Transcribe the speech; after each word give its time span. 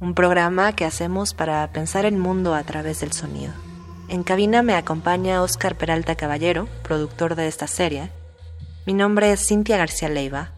un 0.00 0.14
programa 0.14 0.72
que 0.74 0.86
hacemos 0.86 1.34
para 1.34 1.70
pensar 1.72 2.06
el 2.06 2.16
mundo 2.16 2.54
a 2.54 2.64
través 2.64 3.00
del 3.00 3.12
sonido. 3.12 3.52
En 4.08 4.22
cabina 4.22 4.62
me 4.62 4.74
acompaña 4.74 5.42
Oscar 5.42 5.76
Peralta 5.76 6.16
Caballero, 6.16 6.68
productor 6.82 7.34
de 7.34 7.46
esta 7.46 7.66
serie. 7.66 8.10
Mi 8.86 8.94
nombre 8.94 9.30
es 9.30 9.46
Cintia 9.46 9.76
García 9.76 10.08
Leiva 10.08 10.52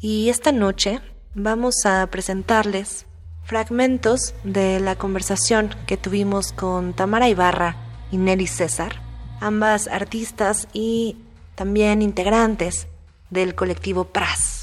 y 0.00 0.28
esta 0.28 0.52
noche 0.52 1.00
vamos 1.34 1.84
a 1.84 2.06
presentarles 2.06 3.06
fragmentos 3.44 4.34
de 4.44 4.78
la 4.78 4.94
conversación 4.94 5.74
que 5.86 5.96
tuvimos 5.96 6.52
con 6.52 6.94
Tamara 6.94 7.28
Ibarra 7.28 7.76
y 8.12 8.16
Nelly 8.16 8.46
César, 8.46 9.02
ambas 9.40 9.88
artistas 9.88 10.68
y 10.72 11.16
también 11.56 12.00
integrantes 12.00 12.86
del 13.28 13.56
colectivo 13.56 14.04
PRAS. 14.04 14.61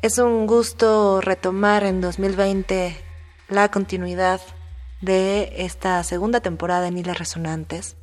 Es 0.00 0.18
un 0.18 0.46
gusto 0.46 1.20
retomar 1.20 1.82
en 1.82 2.00
2020 2.00 2.96
la 3.48 3.68
continuidad 3.68 4.40
de 5.00 5.52
esta 5.56 6.04
segunda 6.04 6.38
temporada 6.40 6.86
en 6.86 6.98
Islas 6.98 7.18
Resonantes, 7.18 7.96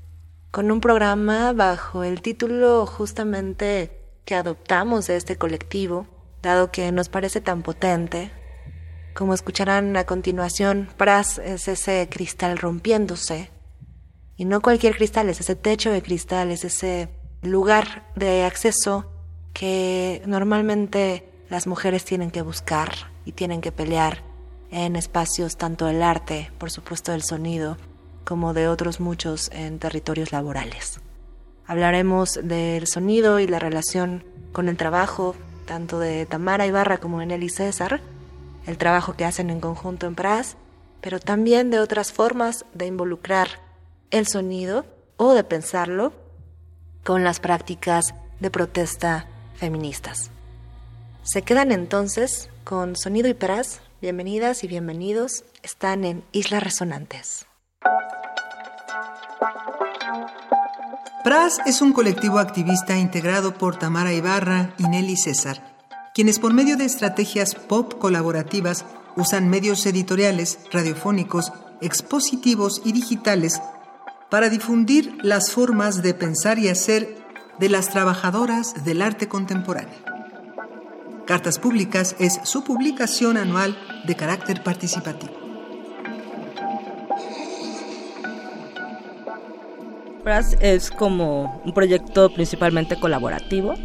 con 0.52 0.72
un 0.72 0.82
programa 0.82 1.54
bajo 1.54 2.04
el 2.04 2.22
título 2.22 2.86
justamente 2.86 3.98
que 4.26 4.36
adoptamos 4.36 5.08
de 5.08 5.16
este 5.16 5.38
colectivo, 5.38 6.06
dado 6.42 6.70
que 6.70 6.92
nos 6.92 7.08
parece 7.08 7.40
tan 7.40 7.64
potente. 7.64 8.30
Como 9.14 9.34
escucharán 9.34 9.96
a 9.96 10.04
continuación, 10.04 10.90
PRAS 10.98 11.38
es 11.38 11.70
ese 11.70 12.10
cristal 12.12 12.58
rompiéndose 12.58 13.52
y 14.36 14.44
no 14.44 14.62
cualquier 14.62 14.98
cristal, 14.98 15.30
es 15.30 15.40
ese 15.40 15.56
techo 15.56 15.92
de 15.92 16.02
cristal, 16.02 16.52
es 16.52 16.66
ese 16.66 17.08
lugar 17.42 18.12
de 18.18 18.44
acceso 18.44 19.10
que 19.54 20.22
normalmente 20.26 21.32
las 21.50 21.68
mujeres 21.68 22.06
tienen 22.06 22.32
que 22.32 22.42
buscar 22.42 22.92
y 23.26 23.32
tienen 23.34 23.62
que 23.62 23.72
pelear 23.72 24.24
en 24.72 24.96
espacios 24.96 25.58
tanto 25.58 25.86
del 25.86 26.02
arte, 26.02 26.52
por 26.58 26.72
supuesto 26.72 27.12
del 27.12 27.24
sonido, 27.24 27.78
como 28.24 28.54
de 28.54 28.68
otros 28.68 29.00
muchos 29.00 29.50
en 29.52 29.80
territorios 29.80 30.32
laborales. 30.32 31.00
Hablaremos 31.68 32.40
del 32.44 32.88
sonido 32.88 33.40
y 33.40 33.48
la 33.48 33.60
relación 33.60 34.24
con 34.52 34.70
el 34.70 34.78
trabajo 34.78 35.36
tanto 35.66 36.00
de 36.00 36.26
Tamara 36.26 36.66
Ibarra 36.66 36.98
como 36.98 37.20
de 37.20 37.26
Nelly 37.26 37.50
César, 37.50 38.02
el 38.66 38.78
trabajo 38.78 39.16
que 39.16 39.26
hacen 39.26 39.50
en 39.50 39.60
conjunto 39.60 40.08
en 40.08 40.16
Pras, 40.16 40.58
pero 41.02 41.20
también 41.20 41.70
de 41.70 41.80
otras 41.80 42.12
formas 42.12 42.66
de 42.74 42.86
involucrar 42.86 43.48
el 44.12 44.28
sonido 44.28 44.86
o 45.18 45.34
de 45.34 45.44
pensarlo 45.44 46.14
con 47.04 47.24
las 47.24 47.40
prácticas 47.40 48.14
de 48.40 48.50
protesta 48.50 49.28
feministas. 49.56 50.32
Se 51.26 51.42
quedan 51.42 51.72
entonces 51.72 52.50
con 52.64 52.96
Sonido 52.96 53.28
y 53.28 53.34
Pras. 53.34 53.82
Bienvenidas 54.00 54.64
y 54.64 54.68
bienvenidos. 54.68 55.44
Están 55.64 56.06
en 56.06 56.24
Islas 56.32 56.62
Resonantes. 56.64 57.48
PRAS 61.24 61.58
es 61.66 61.82
un 61.82 61.94
colectivo 61.94 62.38
activista 62.38 62.96
integrado 62.96 63.58
por 63.58 63.80
Tamara 63.80 64.14
Ibarra 64.14 64.76
y 64.78 64.84
Nelly 64.84 65.18
César, 65.18 65.76
quienes 66.14 66.38
por 66.38 66.54
medio 66.54 66.78
de 66.78 66.86
estrategias 66.86 67.56
pop 67.56 67.96
colaborativas 67.98 68.86
usan 69.16 69.50
medios 69.50 69.84
editoriales, 69.88 70.60
radiofónicos, 70.72 71.52
expositivos 71.82 72.84
y 72.86 72.92
digitales 72.92 73.64
para 74.30 74.50
difundir 74.50 75.18
las 75.24 75.52
formas 75.52 76.04
de 76.04 76.14
pensar 76.14 76.60
y 76.60 76.70
hacer 76.70 77.18
de 77.58 77.70
las 77.70 77.90
trabajadoras 77.90 78.86
del 78.86 79.02
arte 79.02 79.28
contemporáneo. 79.28 80.15
Cartas 81.26 81.58
Públicas 81.58 82.16
es 82.20 82.40
su 82.44 82.64
publicación 82.64 83.38
anual 83.38 83.76
de 84.06 84.16
carácter 84.16 84.62
participativo. 84.62 85.34
PRAS 90.24 90.56
es 90.60 90.92
como 90.92 91.62
un 91.66 91.74
proyecto 91.74 92.32
principalmente 92.34 93.00
colaborativo 93.00 93.76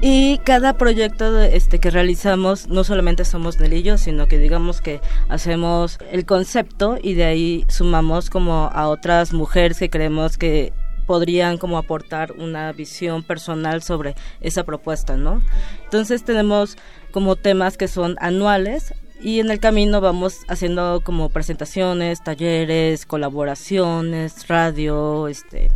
y 0.00 0.38
cada 0.38 0.74
proyecto 0.74 1.38
este, 1.40 1.80
que 1.80 1.90
realizamos 1.90 2.68
no 2.68 2.84
solamente 2.84 3.24
somos 3.24 3.58
Nelly 3.58 3.98
sino 3.98 4.28
que 4.28 4.38
digamos 4.38 4.80
que 4.80 5.00
hacemos 5.28 5.98
el 6.12 6.24
concepto 6.24 6.98
y 7.02 7.14
de 7.14 7.24
ahí 7.24 7.64
sumamos 7.68 8.30
como 8.30 8.70
a 8.72 8.88
otras 8.88 9.32
mujeres 9.32 9.78
que 9.78 9.90
creemos 9.90 10.38
que 10.38 10.72
podrían 11.08 11.56
como 11.56 11.78
aportar 11.78 12.32
una 12.32 12.70
visión 12.72 13.22
personal 13.22 13.82
sobre 13.82 14.14
esa 14.42 14.62
propuesta, 14.62 15.16
¿no? 15.16 15.42
Entonces 15.84 16.22
tenemos 16.22 16.76
como 17.12 17.34
temas 17.34 17.78
que 17.78 17.88
son 17.88 18.16
anuales 18.20 18.92
y 19.22 19.40
en 19.40 19.50
el 19.50 19.58
camino 19.58 20.02
vamos 20.02 20.40
haciendo 20.48 21.00
como 21.02 21.30
presentaciones, 21.30 22.22
talleres, 22.22 23.06
colaboraciones, 23.06 24.46
radio, 24.48 25.28
este 25.28 25.70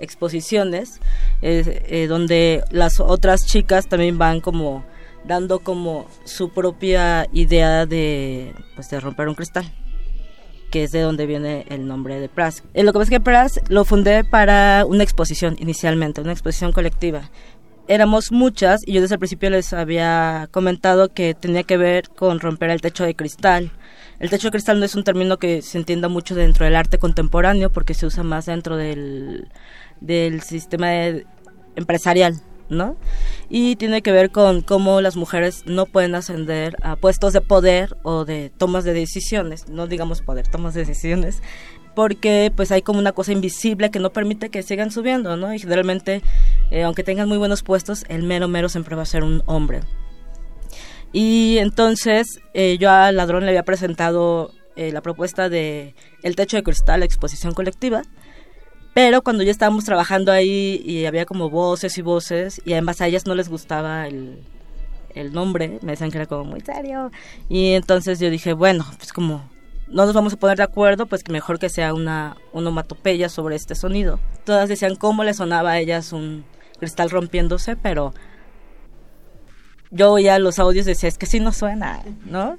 exposiciones 0.00 1.00
eh, 1.42 2.06
donde 2.08 2.64
las 2.70 2.98
otras 2.98 3.46
chicas 3.46 3.86
también 3.86 4.16
van 4.16 4.40
como 4.40 4.84
dando 5.24 5.60
como 5.60 6.06
su 6.24 6.48
propia 6.48 7.28
idea 7.30 7.84
de 7.84 8.52
pues 8.74 8.88
de 8.90 8.98
romper 8.98 9.28
un 9.28 9.34
cristal 9.34 9.70
que 10.72 10.82
es 10.82 10.90
de 10.90 11.02
donde 11.02 11.26
viene 11.26 11.66
el 11.68 11.86
nombre 11.86 12.18
de 12.18 12.28
Pras. 12.28 12.64
Eh, 12.74 12.82
lo 12.82 12.92
que 12.92 12.98
pasa 12.98 13.04
es 13.04 13.10
que 13.10 13.20
Pras 13.20 13.60
lo 13.68 13.84
fundé 13.84 14.24
para 14.24 14.84
una 14.86 15.04
exposición 15.04 15.56
inicialmente, 15.60 16.22
una 16.22 16.32
exposición 16.32 16.72
colectiva. 16.72 17.30
Éramos 17.86 18.32
muchas 18.32 18.80
y 18.86 18.94
yo 18.94 19.02
desde 19.02 19.16
el 19.16 19.18
principio 19.18 19.50
les 19.50 19.72
había 19.72 20.48
comentado 20.50 21.10
que 21.10 21.34
tenía 21.34 21.62
que 21.62 21.76
ver 21.76 22.08
con 22.08 22.40
romper 22.40 22.70
el 22.70 22.80
techo 22.80 23.04
de 23.04 23.14
cristal. 23.14 23.70
El 24.18 24.30
techo 24.30 24.48
de 24.48 24.52
cristal 24.52 24.78
no 24.78 24.86
es 24.86 24.94
un 24.94 25.04
término 25.04 25.36
que 25.36 25.62
se 25.62 25.76
entienda 25.76 26.08
mucho 26.08 26.34
dentro 26.34 26.64
del 26.64 26.76
arte 26.76 26.98
contemporáneo 26.98 27.70
porque 27.70 27.92
se 27.92 28.06
usa 28.06 28.22
más 28.22 28.46
dentro 28.46 28.76
del 28.76 29.48
del 30.00 30.40
sistema 30.40 30.88
empresarial, 31.76 32.40
¿no? 32.72 32.96
Y 33.48 33.76
tiene 33.76 34.02
que 34.02 34.12
ver 34.12 34.30
con 34.30 34.62
cómo 34.62 35.00
las 35.00 35.16
mujeres 35.16 35.62
no 35.66 35.86
pueden 35.86 36.14
ascender 36.14 36.76
a 36.82 36.96
puestos 36.96 37.32
de 37.32 37.40
poder 37.40 37.96
o 38.02 38.24
de 38.24 38.50
tomas 38.50 38.84
de 38.84 38.92
decisiones, 38.92 39.68
no 39.68 39.86
digamos 39.86 40.22
poder, 40.22 40.48
tomas 40.48 40.74
de 40.74 40.84
decisiones, 40.84 41.42
porque 41.94 42.52
pues 42.54 42.72
hay 42.72 42.82
como 42.82 42.98
una 42.98 43.12
cosa 43.12 43.32
invisible 43.32 43.90
que 43.90 43.98
no 43.98 44.12
permite 44.12 44.48
que 44.48 44.62
sigan 44.62 44.90
subiendo, 44.90 45.36
¿no? 45.36 45.52
Y 45.54 45.58
generalmente, 45.58 46.22
eh, 46.70 46.82
aunque 46.82 47.04
tengan 47.04 47.28
muy 47.28 47.38
buenos 47.38 47.62
puestos, 47.62 48.04
el 48.08 48.22
mero 48.22 48.48
mero 48.48 48.68
siempre 48.68 48.96
va 48.96 49.02
a 49.02 49.06
ser 49.06 49.22
un 49.22 49.42
hombre. 49.46 49.80
Y 51.12 51.58
entonces 51.58 52.40
eh, 52.54 52.78
yo 52.78 52.90
al 52.90 53.16
ladrón 53.16 53.44
le 53.44 53.50
había 53.50 53.64
presentado 53.64 54.50
eh, 54.76 54.90
la 54.92 55.02
propuesta 55.02 55.50
de 55.50 55.94
El 56.22 56.36
Techo 56.36 56.56
de 56.56 56.62
Cristal, 56.62 57.02
exposición 57.02 57.52
colectiva, 57.52 58.02
pero 58.94 59.22
cuando 59.22 59.42
ya 59.42 59.50
estábamos 59.50 59.84
trabajando 59.84 60.32
ahí 60.32 60.82
y 60.84 61.06
había 61.06 61.24
como 61.24 61.50
voces 61.50 61.96
y 61.98 62.02
voces, 62.02 62.60
y 62.64 62.72
además 62.72 63.00
a 63.00 63.06
ellas 63.06 63.26
no 63.26 63.34
les 63.34 63.48
gustaba 63.48 64.06
el, 64.06 64.38
el 65.14 65.32
nombre, 65.32 65.78
me 65.82 65.92
decían 65.92 66.10
que 66.10 66.18
era 66.18 66.26
como 66.26 66.44
muy 66.44 66.60
serio. 66.60 67.10
Y 67.48 67.72
entonces 67.72 68.18
yo 68.18 68.30
dije, 68.30 68.52
bueno, 68.52 68.84
pues 68.98 69.12
como 69.12 69.50
no 69.88 70.06
nos 70.06 70.14
vamos 70.14 70.32
a 70.32 70.36
poner 70.36 70.56
de 70.56 70.62
acuerdo, 70.62 71.06
pues 71.06 71.22
que 71.22 71.32
mejor 71.32 71.58
que 71.58 71.68
sea 71.68 71.94
una 71.94 72.36
onomatopeya 72.52 73.28
sobre 73.28 73.56
este 73.56 73.74
sonido. 73.74 74.18
Todas 74.44 74.68
decían 74.68 74.96
cómo 74.96 75.24
le 75.24 75.34
sonaba 75.34 75.72
a 75.72 75.78
ellas 75.78 76.12
un 76.12 76.44
cristal 76.78 77.10
rompiéndose, 77.10 77.76
pero 77.76 78.14
yo 79.90 80.12
oía 80.12 80.38
los 80.38 80.58
audios 80.58 80.86
y 80.86 80.90
decía, 80.90 81.08
es 81.08 81.18
que 81.18 81.26
sí 81.26 81.40
no 81.40 81.52
suena, 81.52 82.02
¿no? 82.24 82.58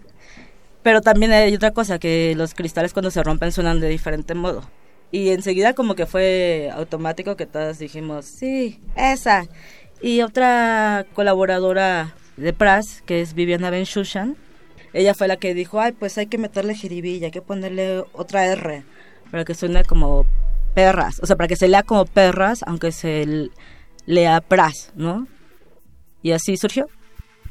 Pero 0.83 1.01
también 1.01 1.31
hay 1.31 1.53
otra 1.55 1.71
cosa, 1.71 1.97
que 1.97 2.33
los 2.35 2.53
cristales 2.53 2.93
cuando 2.93 3.09
se 3.09 3.23
rompen 3.23 3.51
suenan 3.51 3.79
de 3.79 3.87
diferente 3.87 4.35
modo. 4.35 4.63
Y 5.13 5.29
enseguida 5.29 5.75
como 5.75 5.93
que 5.93 6.07
fue 6.07 6.71
automático 6.73 7.35
que 7.35 7.45
todas 7.45 7.77
dijimos, 7.77 8.25
sí, 8.25 8.81
esa. 8.95 9.45
Y 10.01 10.21
otra 10.21 11.05
colaboradora 11.13 12.15
de 12.35 12.51
Pras, 12.51 13.03
que 13.05 13.21
es 13.21 13.35
Viviana 13.35 13.69
Benchushan, 13.69 14.35
ella 14.91 15.13
fue 15.13 15.27
la 15.27 15.37
que 15.37 15.53
dijo, 15.53 15.79
ay, 15.79 15.91
pues 15.91 16.17
hay 16.17 16.25
que 16.25 16.39
meterle 16.39 16.73
jiribilla, 16.73 17.27
hay 17.27 17.31
que 17.31 17.43
ponerle 17.43 18.03
otra 18.13 18.47
R, 18.47 18.83
para 19.29 19.45
que 19.45 19.53
suene 19.53 19.83
como 19.83 20.25
perras, 20.73 21.19
o 21.21 21.27
sea, 21.27 21.35
para 21.35 21.47
que 21.47 21.57
se 21.57 21.67
lea 21.67 21.83
como 21.83 22.05
perras, 22.05 22.63
aunque 22.65 22.91
se 22.91 23.51
lea 24.07 24.41
Pras, 24.41 24.93
¿no? 24.95 25.27
Y 26.23 26.31
así 26.31 26.57
surgió. 26.57 26.87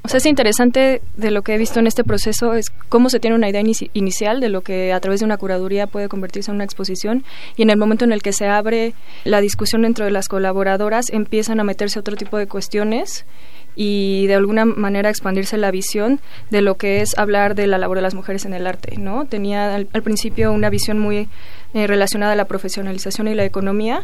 O 0.05 0.09
sea, 0.09 0.19
es 0.19 0.27
interesante 0.27 1.01
de 1.17 1.31
lo 1.31 1.43
que 1.43 1.55
he 1.55 1.59
visto 1.59 1.79
en 1.79 1.87
este 1.87 2.03
proceso 2.03 2.55
es 2.55 2.71
cómo 2.89 3.09
se 3.09 3.21
tiene 3.21 3.37
una 3.37 3.49
idea 3.49 3.63
inicial 3.93 4.41
de 4.41 4.49
lo 4.49 4.63
que 4.63 4.93
a 4.93 4.99
través 4.99 5.21
de 5.21 5.27
una 5.27 5.37
curaduría 5.37 5.87
puede 5.87 6.09
convertirse 6.09 6.51
en 6.51 6.57
una 6.57 6.65
exposición 6.65 7.25
y 7.57 7.63
en 7.63 7.71
el 7.71 7.77
momento 7.77 8.05
en 8.05 8.13
el 8.13 8.21
que 8.21 8.33
se 8.33 8.49
abre 8.49 8.95
la 9.23 9.41
discusión 9.41 9.83
dentro 9.83 10.05
de 10.05 10.11
las 10.11 10.29
colaboradoras 10.29 11.09
empiezan 11.11 11.61
a 11.61 11.65
meterse 11.65 12.01
otro 12.01 12.17
tipo 12.17 12.37
de 12.37 12.49
cuestiones 12.49 13.25
y 13.75 14.27
de 14.27 14.35
alguna 14.35 14.65
manera 14.65 15.09
expandirse 15.09 15.57
la 15.57 15.71
visión 15.71 16.21
de 16.51 16.63
lo 16.63 16.77
que 16.77 17.01
es 17.01 17.17
hablar 17.17 17.55
de 17.55 17.67
la 17.67 17.79
labor 17.79 17.99
de 17.99 18.03
las 18.03 18.15
mujeres 18.15 18.45
en 18.45 18.55
el 18.55 18.67
arte, 18.67 18.97
¿no? 18.99 19.25
Tenía 19.27 19.75
al, 19.75 19.87
principio 19.87 20.53
una 20.53 20.69
visión 20.69 20.99
muy 20.99 21.29
eh, 21.75 21.87
relacionada 21.87 22.33
a 22.33 22.37
la 22.37 22.45
profesionalización 22.45 23.29
y 23.29 23.35
la 23.35 23.45
economía, 23.45 24.03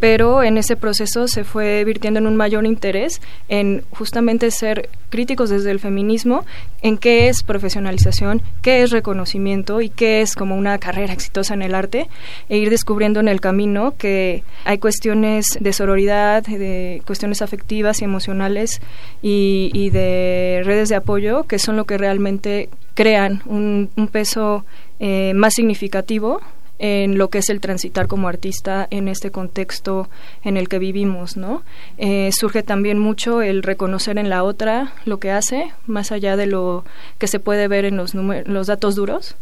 pero 0.00 0.42
en 0.42 0.56
ese 0.56 0.76
proceso 0.76 1.28
se 1.28 1.44
fue 1.44 1.84
virtiendo 1.84 2.18
en 2.18 2.26
un 2.26 2.36
mayor 2.36 2.64
interés 2.64 3.20
en 3.48 3.84
justamente 3.90 4.50
ser 4.50 4.88
críticos 5.10 5.50
desde 5.50 5.70
el 5.70 5.80
feminismo 5.80 6.46
en 6.82 6.96
qué 6.96 7.28
es 7.28 7.42
profesionalización, 7.42 8.40
qué 8.62 8.82
es 8.82 8.90
reconocimiento 8.90 9.82
y 9.82 9.90
qué 9.90 10.22
es 10.22 10.34
como 10.34 10.56
una 10.56 10.78
carrera 10.78 11.12
exitosa 11.12 11.52
en 11.54 11.62
el 11.62 11.74
arte 11.74 12.08
e 12.48 12.56
ir 12.56 12.70
descubriendo 12.70 13.20
en 13.20 13.28
el 13.28 13.40
camino 13.40 13.94
que 13.98 14.42
hay 14.64 14.78
cuestiones 14.78 15.58
de 15.60 15.72
sororidad, 15.72 16.42
de 16.44 17.02
cuestiones 17.06 17.42
afectivas 17.42 18.00
y 18.00 18.04
emocionales 18.04 18.80
y, 19.20 19.90
de 19.90 20.62
redes 20.64 20.88
de 20.88 20.94
apoyo 20.94 21.44
que 21.44 21.58
son 21.58 21.76
lo 21.76 21.84
que 21.84 21.98
realmente 21.98 22.68
crean 22.94 23.42
un, 23.46 23.90
peso 24.12 24.64
eh, 25.00 25.32
más 25.34 25.54
significativo 25.54 26.40
en 26.80 27.18
lo 27.18 27.28
que 27.28 27.38
es 27.38 27.50
el 27.50 27.60
transitar 27.60 28.08
como 28.08 28.26
artista 28.26 28.88
en 28.90 29.06
este 29.06 29.30
contexto 29.30 30.08
en 30.42 30.56
el 30.56 30.68
que 30.68 30.78
vivimos, 30.78 31.36
¿no? 31.36 31.62
Eh, 31.98 32.30
surge 32.32 32.62
también 32.62 32.98
mucho 32.98 33.42
el 33.42 33.62
reconocer 33.62 34.16
en 34.18 34.30
la 34.30 34.42
otra 34.42 34.94
lo 35.04 35.20
que 35.20 35.30
hace, 35.30 35.72
más 35.86 36.10
allá 36.10 36.36
de 36.36 36.46
lo 36.46 36.84
que 37.18 37.28
se 37.28 37.38
puede 37.38 37.68
ver 37.68 37.84
en 37.84 37.98
los, 37.98 38.14
los 38.14 38.66
datos 38.66 38.94
duros, 38.94 39.36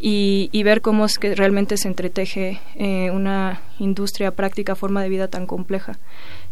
y, 0.00 0.62
ver 0.62 0.80
cómo 0.80 1.06
es 1.06 1.18
que 1.18 1.34
realmente 1.34 1.76
se 1.76 1.88
entreteje 1.88 2.60
eh, 2.76 3.10
una 3.10 3.62
industria 3.78 4.30
práctica, 4.30 4.76
forma 4.76 5.02
de 5.02 5.08
vida 5.08 5.28
tan 5.28 5.46
compleja. 5.46 5.98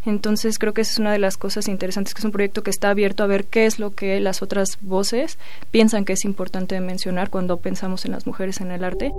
Entonces 0.04 0.58
creo 0.58 0.72
que 0.72 0.80
esa 0.80 0.92
es 0.92 0.98
una 0.98 1.12
de 1.12 1.18
las 1.18 1.36
cosas 1.36 1.68
interesantes, 1.68 2.14
que 2.14 2.20
es 2.20 2.24
un 2.24 2.32
proyecto 2.32 2.62
que 2.62 2.70
está 2.70 2.90
abierto 2.90 3.22
a 3.22 3.26
ver 3.26 3.44
qué 3.44 3.66
es 3.66 3.78
lo 3.78 3.94
que 3.94 4.18
las 4.20 4.42
otras 4.42 4.78
voces 4.80 5.38
piensan 5.70 6.04
que 6.04 6.14
es 6.14 6.24
importante 6.24 6.80
mencionar 6.80 7.30
cuando 7.30 7.58
pensamos 7.58 8.04
en 8.04 8.12
las 8.12 8.26
mujeres 8.26 8.60
en 8.60 8.72
el 8.72 8.82
arte. 8.82 9.12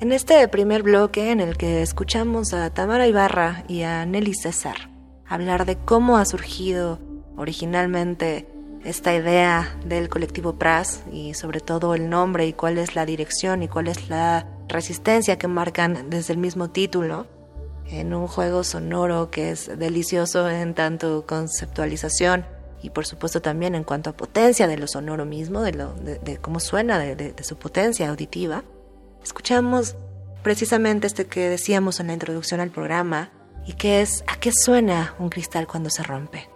En 0.00 0.12
este 0.12 0.46
primer 0.46 0.84
bloque 0.84 1.32
en 1.32 1.40
el 1.40 1.56
que 1.56 1.82
escuchamos 1.82 2.54
a 2.54 2.70
Tamara 2.70 3.08
Ibarra 3.08 3.64
y 3.66 3.82
a 3.82 4.06
Nelly 4.06 4.32
César 4.32 4.76
hablar 5.26 5.66
de 5.66 5.76
cómo 5.76 6.18
ha 6.18 6.24
surgido 6.24 7.00
originalmente 7.36 8.46
esta 8.84 9.12
idea 9.12 9.76
del 9.84 10.08
colectivo 10.08 10.56
PRAS 10.56 11.02
y 11.10 11.34
sobre 11.34 11.58
todo 11.58 11.96
el 11.96 12.08
nombre 12.08 12.46
y 12.46 12.52
cuál 12.52 12.78
es 12.78 12.94
la 12.94 13.06
dirección 13.06 13.64
y 13.64 13.68
cuál 13.68 13.88
es 13.88 14.08
la 14.08 14.46
resistencia 14.68 15.36
que 15.36 15.48
marcan 15.48 16.08
desde 16.10 16.32
el 16.32 16.38
mismo 16.38 16.70
título 16.70 17.26
en 17.86 18.14
un 18.14 18.28
juego 18.28 18.62
sonoro 18.62 19.32
que 19.32 19.50
es 19.50 19.78
delicioso 19.80 20.48
en 20.48 20.74
tanto 20.74 21.26
conceptualización 21.26 22.46
y 22.82 22.90
por 22.90 23.04
supuesto 23.04 23.42
también 23.42 23.74
en 23.74 23.82
cuanto 23.82 24.10
a 24.10 24.16
potencia 24.16 24.68
de 24.68 24.78
lo 24.78 24.86
sonoro 24.86 25.24
mismo, 25.24 25.62
de, 25.62 25.72
lo, 25.72 25.92
cómo 26.40 26.60
suena, 26.60 27.00
de 27.00 27.34
su 27.42 27.56
potencia 27.56 28.08
auditiva. 28.08 28.62
Escuchamos 29.22 29.96
precisamente 30.42 31.06
este 31.06 31.26
que 31.26 31.48
decíamos 31.48 32.00
en 32.00 32.08
la 32.08 32.12
introducción 32.14 32.60
al 32.60 32.70
programa 32.70 33.30
y 33.66 33.74
que 33.74 34.00
es 34.00 34.24
¿a 34.26 34.36
qué 34.40 34.50
suena 34.52 35.14
un 35.18 35.28
cristal 35.28 35.66
cuando 35.66 35.90
se 35.90 36.02
rompe? 36.02 36.48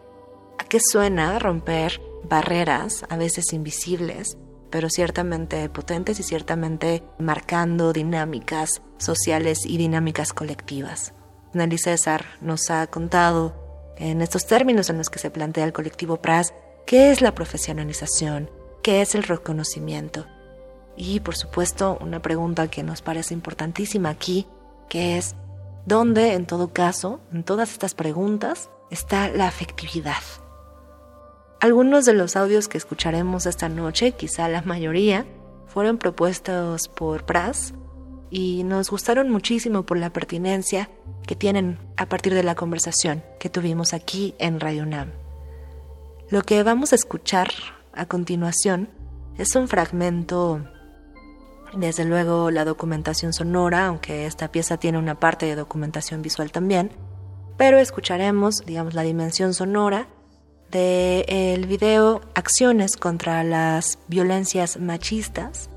¿A 0.58 0.64
qué 0.64 0.80
suena 0.80 1.38
romper 1.38 2.00
barreras, 2.24 3.04
a 3.08 3.16
veces 3.16 3.52
invisibles, 3.52 4.36
pero 4.70 4.88
ciertamente 4.88 5.68
potentes 5.68 6.18
y 6.18 6.22
ciertamente 6.22 7.04
marcando 7.18 7.92
dinámicas 7.92 8.82
sociales 8.96 9.66
y 9.66 9.76
dinámicas 9.76 10.32
colectivas. 10.32 11.12
Nelly 11.52 11.76
César 11.76 12.24
nos 12.40 12.70
ha 12.70 12.86
contado 12.86 13.94
en 13.98 14.22
estos 14.22 14.46
términos 14.46 14.88
en 14.88 14.96
los 14.96 15.10
que 15.10 15.18
se 15.18 15.30
plantea 15.30 15.64
el 15.64 15.74
colectivo 15.74 16.22
PRAS 16.22 16.54
qué 16.86 17.10
es 17.10 17.20
la 17.20 17.34
profesionalización, 17.34 18.50
qué 18.82 19.02
es 19.02 19.14
el 19.14 19.24
reconocimiento. 19.24 20.26
Y 20.96 21.20
por 21.20 21.36
supuesto 21.36 21.98
una 22.00 22.20
pregunta 22.20 22.68
que 22.68 22.82
nos 22.82 23.02
parece 23.02 23.34
importantísima 23.34 24.10
aquí, 24.10 24.46
que 24.88 25.16
es, 25.18 25.34
¿dónde 25.86 26.34
en 26.34 26.46
todo 26.46 26.72
caso, 26.72 27.20
en 27.32 27.44
todas 27.44 27.72
estas 27.72 27.94
preguntas, 27.94 28.70
está 28.90 29.28
la 29.28 29.48
afectividad? 29.48 30.22
Algunos 31.60 32.04
de 32.04 32.14
los 32.14 32.36
audios 32.36 32.68
que 32.68 32.76
escucharemos 32.76 33.46
esta 33.46 33.68
noche, 33.68 34.12
quizá 34.12 34.48
la 34.48 34.62
mayoría, 34.62 35.26
fueron 35.66 35.96
propuestos 35.96 36.88
por 36.88 37.24
Pras 37.24 37.72
y 38.30 38.64
nos 38.64 38.90
gustaron 38.90 39.30
muchísimo 39.30 39.84
por 39.84 39.96
la 39.96 40.10
pertinencia 40.10 40.90
que 41.26 41.36
tienen 41.36 41.78
a 41.96 42.06
partir 42.06 42.34
de 42.34 42.42
la 42.42 42.54
conversación 42.54 43.22
que 43.38 43.48
tuvimos 43.48 43.94
aquí 43.94 44.34
en 44.38 44.58
Radio 44.58 44.86
Nam. 44.86 45.12
Lo 46.30 46.42
que 46.42 46.62
vamos 46.62 46.92
a 46.92 46.96
escuchar 46.96 47.48
a 47.92 48.06
continuación 48.06 48.88
es 49.38 49.54
un 49.54 49.68
fragmento, 49.68 50.66
desde 51.74 52.04
luego 52.04 52.50
la 52.50 52.64
documentación 52.64 53.32
sonora, 53.32 53.86
aunque 53.86 54.26
esta 54.26 54.50
pieza 54.50 54.76
tiene 54.76 54.98
una 54.98 55.18
parte 55.18 55.46
de 55.46 55.54
documentación 55.54 56.22
visual 56.22 56.52
también, 56.52 56.90
pero 57.56 57.78
escucharemos, 57.78 58.64
digamos, 58.66 58.94
la 58.94 59.02
dimensión 59.02 59.54
sonora 59.54 60.08
del 60.70 61.24
el 61.28 61.66
video 61.66 62.22
Acciones 62.34 62.96
contra 62.96 63.44
las 63.44 63.98
violencias 64.08 64.78
machistas 64.78 65.68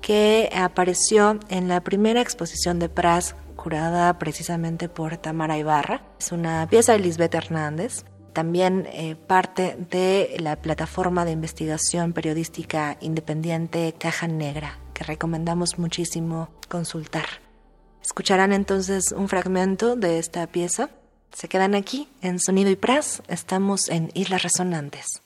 que 0.00 0.50
apareció 0.54 1.38
en 1.48 1.68
la 1.68 1.80
primera 1.80 2.20
exposición 2.20 2.78
de 2.78 2.88
Pras 2.88 3.34
curada 3.56 4.18
precisamente 4.18 4.88
por 4.88 5.16
Tamara 5.16 5.58
Ibarra. 5.58 6.02
Es 6.20 6.32
una 6.32 6.68
pieza 6.68 6.92
de 6.92 7.00
Lisbeth 7.00 7.34
Hernández, 7.34 8.04
también 8.32 8.86
eh, 8.92 9.16
parte 9.16 9.76
de 9.90 10.36
la 10.38 10.56
plataforma 10.56 11.24
de 11.24 11.32
investigación 11.32 12.12
periodística 12.12 12.96
independiente 13.00 13.94
Caja 13.98 14.28
Negra, 14.28 14.78
que 14.96 15.04
recomendamos 15.04 15.78
muchísimo 15.78 16.48
consultar. 16.68 17.26
Escucharán 18.02 18.52
entonces 18.52 19.12
un 19.12 19.28
fragmento 19.28 19.94
de 19.94 20.18
esta 20.18 20.46
pieza 20.46 20.88
se 21.36 21.48
quedan 21.48 21.74
aquí 21.74 22.08
en 22.22 22.40
Sonido 22.40 22.70
y 22.70 22.76
Pras. 22.76 23.22
Estamos 23.28 23.90
en 23.90 24.10
Islas 24.14 24.42
Resonantes. 24.42 25.20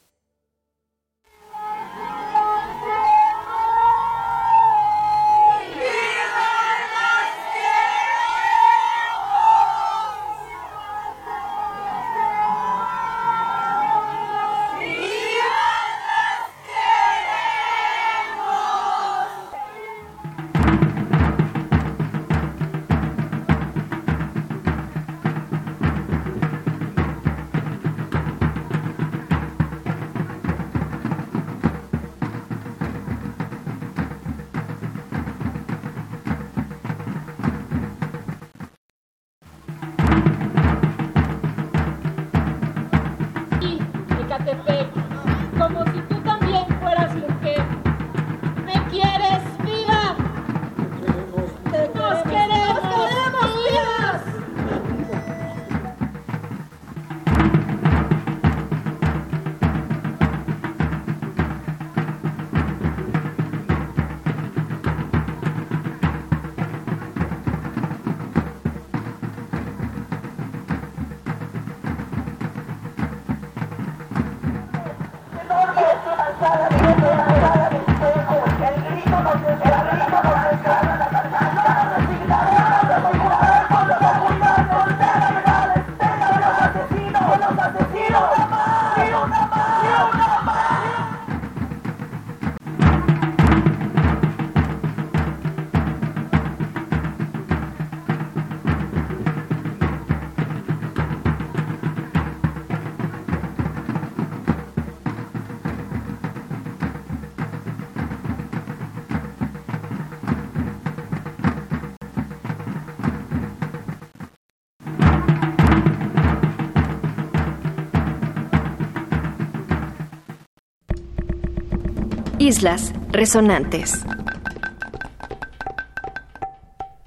Islas 122.51 122.93
Resonantes. 123.13 124.05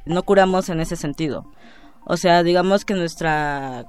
No 0.06 0.24
curamos 0.24 0.70
en 0.70 0.80
ese 0.80 0.96
sentido. 0.96 1.52
O 2.06 2.16
sea, 2.16 2.44
digamos 2.44 2.86
que 2.86 2.94
nuestra 2.94 3.84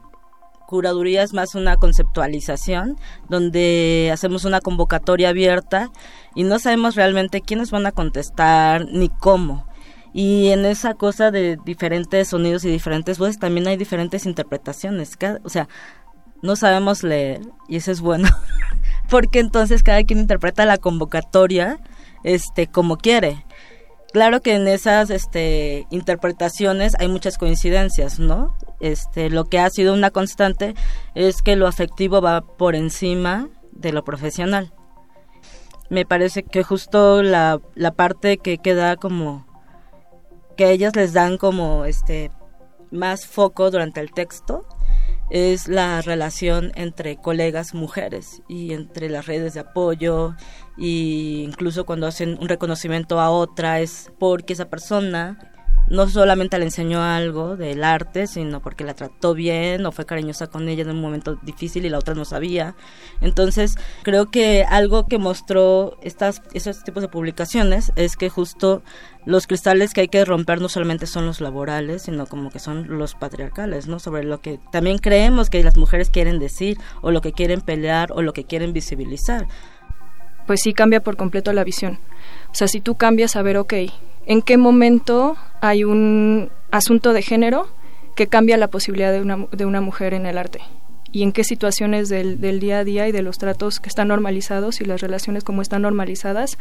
curaduría 0.66 1.22
es 1.22 1.32
más 1.32 1.54
una 1.54 1.76
conceptualización 1.76 2.96
donde 3.28 4.10
hacemos 4.12 4.44
una 4.44 4.60
convocatoria 4.60 5.28
abierta 5.28 5.92
y 6.34 6.42
no 6.42 6.58
sabemos 6.58 6.96
realmente 6.96 7.40
quiénes 7.40 7.70
van 7.70 7.86
a 7.86 7.92
contestar 7.92 8.86
ni 8.90 9.08
cómo. 9.08 9.68
Y 10.12 10.48
en 10.48 10.64
esa 10.64 10.94
cosa 10.94 11.30
de 11.30 11.56
diferentes 11.64 12.30
sonidos 12.30 12.64
y 12.64 12.68
diferentes 12.68 13.16
voces 13.16 13.38
también 13.38 13.68
hay 13.68 13.76
diferentes 13.76 14.26
interpretaciones. 14.26 15.16
o 15.44 15.48
sea, 15.48 15.68
no 16.42 16.56
sabemos 16.56 17.04
leer 17.04 17.42
y 17.68 17.76
eso 17.76 17.92
es 17.92 18.00
bueno, 18.00 18.28
porque 19.14 19.38
entonces 19.38 19.84
cada 19.84 20.02
quien 20.02 20.18
interpreta 20.18 20.66
la 20.66 20.76
convocatoria 20.76 21.78
este 22.24 22.66
como 22.66 22.96
quiere. 22.96 23.46
Claro 24.12 24.40
que 24.40 24.56
en 24.56 24.66
esas 24.66 25.08
este, 25.10 25.86
interpretaciones 25.90 26.96
hay 26.98 27.06
muchas 27.06 27.38
coincidencias, 27.38 28.18
¿no? 28.18 28.56
Este, 28.80 29.30
lo 29.30 29.44
que 29.44 29.60
ha 29.60 29.70
sido 29.70 29.94
una 29.94 30.10
constante 30.10 30.74
es 31.14 31.42
que 31.42 31.54
lo 31.54 31.68
afectivo 31.68 32.20
va 32.20 32.40
por 32.40 32.74
encima 32.74 33.48
de 33.70 33.92
lo 33.92 34.02
profesional. 34.02 34.72
Me 35.90 36.04
parece 36.04 36.42
que 36.42 36.64
justo 36.64 37.22
la, 37.22 37.60
parte 37.94 38.38
que 38.38 38.58
queda 38.58 38.96
como 38.96 39.46
que 40.56 40.72
ellas 40.72 40.96
les 40.96 41.12
dan 41.12 41.38
como 41.38 41.84
este 41.84 42.32
más 42.90 43.28
foco 43.28 43.70
durante 43.70 44.00
el 44.00 44.10
texto 44.10 44.66
es 45.30 45.68
la 45.68 46.00
relación 46.02 46.72
entre 46.74 47.16
colegas 47.16 47.74
mujeres 47.74 48.42
y 48.48 48.72
entre 48.72 49.08
las 49.08 49.26
redes 49.26 49.54
de 49.54 49.60
apoyo 49.60 50.34
y 50.76 51.42
incluso 51.44 51.86
cuando 51.86 52.06
hacen 52.06 52.36
un 52.40 52.48
reconocimiento 52.48 53.20
a 53.20 53.30
otra 53.30 53.80
es 53.80 54.12
porque 54.18 54.52
esa 54.52 54.68
persona 54.68 55.38
no 55.88 56.08
solamente 56.08 56.58
le 56.58 56.64
enseñó 56.64 57.02
algo 57.02 57.56
del 57.56 57.84
arte, 57.84 58.26
sino 58.26 58.60
porque 58.60 58.84
la 58.84 58.94
trató 58.94 59.34
bien 59.34 59.84
o 59.84 59.92
fue 59.92 60.06
cariñosa 60.06 60.46
con 60.46 60.68
ella 60.68 60.82
en 60.82 60.90
un 60.90 61.00
momento 61.00 61.38
difícil 61.42 61.84
y 61.84 61.90
la 61.90 61.98
otra 61.98 62.14
no 62.14 62.24
sabía. 62.24 62.74
Entonces, 63.20 63.76
creo 64.02 64.30
que 64.30 64.64
algo 64.64 65.06
que 65.06 65.18
mostró 65.18 65.98
estas, 66.02 66.42
esos 66.54 66.84
tipos 66.84 67.02
de 67.02 67.08
publicaciones 67.08 67.92
es 67.96 68.16
que 68.16 68.30
justo 68.30 68.82
los 69.26 69.46
cristales 69.46 69.94
que 69.94 70.02
hay 70.02 70.08
que 70.08 70.24
romper 70.24 70.60
no 70.60 70.68
solamente 70.68 71.06
son 71.06 71.26
los 71.26 71.40
laborales, 71.40 72.02
sino 72.02 72.26
como 72.26 72.50
que 72.50 72.58
son 72.58 72.98
los 72.98 73.14
patriarcales, 73.14 73.86
¿no? 73.86 73.98
Sobre 73.98 74.24
lo 74.24 74.40
que 74.40 74.58
también 74.70 74.98
creemos 74.98 75.48
que 75.48 75.62
las 75.62 75.76
mujeres 75.76 76.10
quieren 76.10 76.38
decir 76.38 76.78
o 77.00 77.10
lo 77.10 77.20
que 77.20 77.32
quieren 77.32 77.60
pelear 77.60 78.12
o 78.12 78.22
lo 78.22 78.32
que 78.32 78.44
quieren 78.44 78.72
visibilizar. 78.72 79.46
Pues 80.46 80.60
sí 80.62 80.74
cambia 80.74 81.00
por 81.00 81.16
completo 81.16 81.52
la 81.52 81.64
visión. 81.64 81.98
O 82.50 82.54
sea, 82.54 82.68
si 82.68 82.80
tú 82.80 82.96
cambias 82.96 83.36
a 83.36 83.42
ver, 83.42 83.56
ok, 83.56 83.72
¿en 84.26 84.42
qué 84.42 84.58
momento 84.58 85.36
hay 85.62 85.84
un 85.84 86.50
asunto 86.70 87.14
de 87.14 87.22
género 87.22 87.68
que 88.14 88.26
cambia 88.26 88.58
la 88.58 88.68
posibilidad 88.68 89.10
de 89.10 89.22
una, 89.22 89.46
de 89.50 89.64
una 89.64 89.80
mujer 89.80 90.12
en 90.12 90.26
el 90.26 90.36
arte? 90.36 90.60
Y 91.14 91.22
en 91.22 91.30
qué 91.30 91.44
situaciones 91.44 92.08
del, 92.08 92.40
del, 92.40 92.58
día 92.58 92.80
a 92.80 92.84
día 92.84 93.06
y 93.06 93.12
de 93.12 93.22
los 93.22 93.38
tratos 93.38 93.78
que 93.78 93.88
están 93.88 94.08
normalizados 94.08 94.80
y 94.80 94.84
las 94.84 95.00
relaciones 95.00 95.44
como 95.44 95.62
están 95.62 95.82
normalizadas 95.82 96.58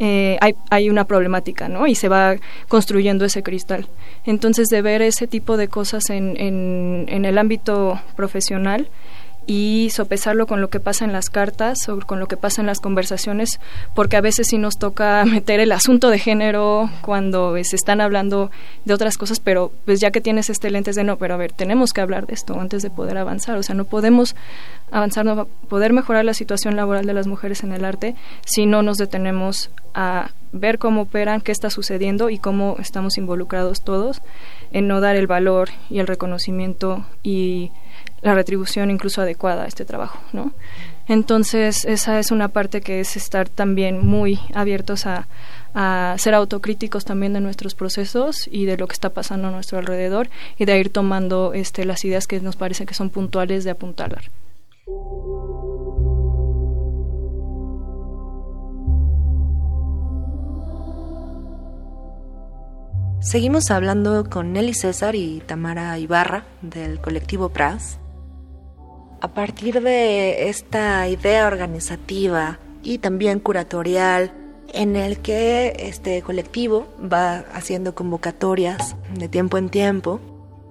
eh, 0.00 0.38
hay, 0.40 0.56
hay 0.70 0.90
una 0.90 1.06
problemática, 1.06 1.68
¿no? 1.68 1.86
Y 1.86 1.94
se 1.94 2.08
va 2.08 2.34
construyendo 2.66 3.24
ese 3.24 3.44
cristal. 3.44 3.86
Entonces, 4.26 4.68
de 4.68 4.82
ver 4.82 5.02
ese 5.02 5.28
tipo 5.28 5.56
de 5.56 5.68
cosas 5.68 6.10
en, 6.10 6.36
en, 6.36 7.06
en 7.08 7.24
el 7.24 7.38
ámbito 7.38 8.00
profesional 8.16 8.88
y 9.46 9.88
sopesarlo 9.90 10.46
con 10.46 10.60
lo 10.60 10.70
que 10.70 10.80
pasa 10.80 11.04
en 11.04 11.12
las 11.12 11.30
cartas 11.30 11.88
o 11.88 11.98
con 12.00 12.20
lo 12.20 12.26
que 12.26 12.36
pasa 12.36 12.60
en 12.60 12.66
las 12.66 12.80
conversaciones, 12.80 13.60
porque 13.94 14.16
a 14.16 14.20
veces 14.20 14.48
sí 14.48 14.58
nos 14.58 14.78
toca 14.78 15.24
meter 15.26 15.60
el 15.60 15.72
asunto 15.72 16.10
de 16.10 16.18
género 16.18 16.90
cuando 17.02 17.54
se 17.62 17.76
están 17.76 18.00
hablando 18.00 18.50
de 18.84 18.94
otras 18.94 19.16
cosas, 19.16 19.40
pero 19.40 19.72
pues 19.84 20.00
ya 20.00 20.10
que 20.10 20.20
tienes 20.20 20.50
este 20.50 20.70
lente 20.70 20.92
de 20.92 21.04
no, 21.04 21.16
pero 21.16 21.34
a 21.34 21.38
ver, 21.38 21.52
tenemos 21.52 21.92
que 21.92 22.00
hablar 22.00 22.26
de 22.26 22.34
esto 22.34 22.58
antes 22.60 22.82
de 22.82 22.90
poder 22.90 23.18
avanzar, 23.18 23.56
o 23.56 23.62
sea, 23.62 23.74
no 23.74 23.84
podemos 23.84 24.36
avanzar, 24.90 25.24
no 25.24 25.46
poder 25.68 25.92
mejorar 25.92 26.24
la 26.24 26.34
situación 26.34 26.76
laboral 26.76 27.06
de 27.06 27.14
las 27.14 27.26
mujeres 27.26 27.62
en 27.62 27.72
el 27.72 27.84
arte 27.84 28.14
si 28.44 28.66
no 28.66 28.82
nos 28.82 28.98
detenemos 28.98 29.70
a 29.94 30.30
ver 30.52 30.78
cómo 30.78 31.02
operan, 31.02 31.40
qué 31.40 31.50
está 31.50 31.70
sucediendo 31.70 32.30
y 32.30 32.38
cómo 32.38 32.76
estamos 32.78 33.16
involucrados 33.16 33.82
todos 33.82 34.20
en 34.70 34.86
no 34.86 35.00
dar 35.00 35.16
el 35.16 35.26
valor 35.26 35.70
y 35.90 35.98
el 35.98 36.06
reconocimiento 36.06 37.06
y 37.22 37.72
la 38.22 38.34
retribución 38.34 38.90
incluso 38.90 39.20
adecuada 39.20 39.64
a 39.64 39.66
este 39.66 39.84
trabajo, 39.84 40.20
¿no? 40.32 40.52
Entonces, 41.08 41.84
esa 41.84 42.18
es 42.20 42.30
una 42.30 42.48
parte 42.48 42.80
que 42.80 43.00
es 43.00 43.16
estar 43.16 43.48
también 43.48 44.06
muy 44.06 44.38
abiertos 44.54 45.06
a, 45.06 45.26
a 45.74 46.14
ser 46.18 46.34
autocríticos 46.34 47.04
también 47.04 47.32
de 47.32 47.40
nuestros 47.40 47.74
procesos 47.74 48.48
y 48.50 48.66
de 48.66 48.76
lo 48.76 48.86
que 48.86 48.92
está 48.92 49.10
pasando 49.10 49.48
a 49.48 49.50
nuestro 49.50 49.78
alrededor 49.78 50.28
y 50.58 50.64
de 50.64 50.78
ir 50.78 50.90
tomando 50.90 51.54
este, 51.54 51.84
las 51.84 52.04
ideas 52.04 52.26
que 52.26 52.40
nos 52.40 52.56
parece 52.56 52.86
que 52.86 52.94
son 52.94 53.10
puntuales 53.10 53.64
de 53.64 53.70
apuntalar. 53.70 54.24
Seguimos 63.20 63.70
hablando 63.70 64.28
con 64.28 64.52
Nelly 64.52 64.74
César 64.74 65.14
y 65.14 65.42
Tamara 65.46 65.96
Ibarra 65.96 66.44
del 66.60 67.00
colectivo 67.00 67.50
PRAS 67.50 67.98
a 69.22 69.28
partir 69.28 69.80
de 69.80 70.48
esta 70.48 71.06
idea 71.06 71.46
organizativa 71.46 72.58
y 72.82 72.98
también 72.98 73.38
curatorial 73.38 74.32
en 74.74 74.96
el 74.96 75.18
que 75.18 75.74
este 75.78 76.22
colectivo 76.22 76.88
va 77.00 77.44
haciendo 77.54 77.94
convocatorias 77.94 78.96
de 79.14 79.28
tiempo 79.28 79.58
en 79.58 79.68
tiempo 79.68 80.20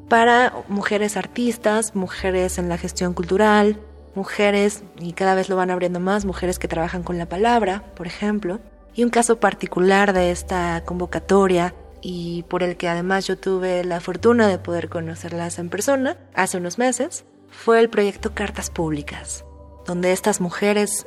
para 0.10 0.53
mujeres 0.67 1.15
artistas, 1.15 1.96
mujeres 1.96 2.58
en 2.58 2.67
la 2.67 2.77
gestión 2.77 3.13
cultural, 3.13 3.79
mujeres, 4.15 4.84
y 5.00 5.13
cada 5.13 5.34
vez 5.34 5.48
lo 5.48 5.55
van 5.55 5.72
abriendo 5.72 6.01
más, 6.01 6.25
mujeres 6.25 6.60
que 6.60 6.67
trabajan 6.67 7.03
con 7.03 7.17
la 7.17 7.29
palabra, 7.29 7.86
por 7.96 8.05
ejemplo. 8.05 8.60
Y 8.93 9.05
un 9.05 9.12
caso 9.12 9.39
particular 9.39 10.12
de 10.12 10.31
esta 10.31 10.84
convocatoria 10.84 11.74
y 12.01 12.43
por 12.50 12.63
el 12.63 12.75
que 12.75 12.89
además 12.89 13.27
yo 13.27 13.38
tuve 13.38 13.86
la 13.86 14.01
fortuna 14.01 14.50
de 14.50 14.58
poder 14.58 14.89
conocerlas 14.89 15.58
en 15.58 15.70
persona 15.70 16.17
hace 16.34 16.58
unos 16.58 16.77
meses, 16.77 17.24
fue 17.51 17.79
el 17.79 17.89
proyecto 17.89 18.34
Cartas 18.34 18.70
Públicas, 18.70 19.46
donde 19.86 20.12
estas 20.12 20.41
mujeres 20.41 21.05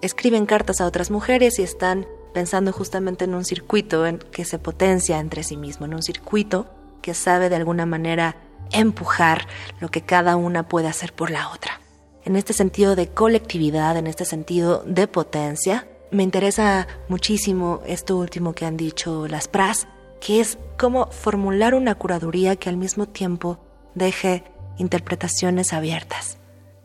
escriben 0.00 0.46
cartas 0.46 0.80
a 0.80 0.86
otras 0.86 1.10
mujeres 1.10 1.58
y 1.58 1.62
están 1.62 2.06
pensando 2.32 2.72
justamente 2.72 3.24
en 3.24 3.34
un 3.34 3.44
circuito 3.44 4.06
en 4.06 4.18
que 4.18 4.44
se 4.44 4.58
potencia 4.58 5.18
entre 5.18 5.42
sí 5.42 5.56
mismo, 5.56 5.86
en 5.86 5.94
un 5.94 6.02
circuito 6.02 6.66
que 7.02 7.12
sabe 7.12 7.48
de 7.48 7.56
alguna 7.56 7.86
manera 7.86 8.36
empujar 8.72 9.46
lo 9.80 9.90
que 9.90 10.02
cada 10.02 10.36
una 10.36 10.68
puede 10.68 10.88
hacer 10.88 11.12
por 11.12 11.30
la 11.30 11.50
otra. 11.50 11.80
En 12.24 12.36
este 12.36 12.52
sentido 12.52 12.96
de 12.96 13.08
colectividad, 13.08 13.96
en 13.96 14.06
este 14.06 14.24
sentido 14.24 14.84
de 14.86 15.08
potencia, 15.08 15.88
me 16.10 16.22
interesa 16.22 16.86
muchísimo 17.08 17.80
esto 17.86 18.16
último 18.16 18.52
que 18.52 18.66
han 18.66 18.76
dicho 18.76 19.26
las 19.26 19.48
PRAS, 19.48 19.88
que 20.20 20.40
es 20.40 20.58
cómo 20.78 21.06
formular 21.06 21.74
una 21.74 21.94
curaduría 21.94 22.56
que 22.56 22.68
al 22.68 22.76
mismo 22.76 23.06
tiempo 23.06 23.58
deje 23.94 24.44
interpretaciones 24.78 25.72
abiertas. 25.72 26.38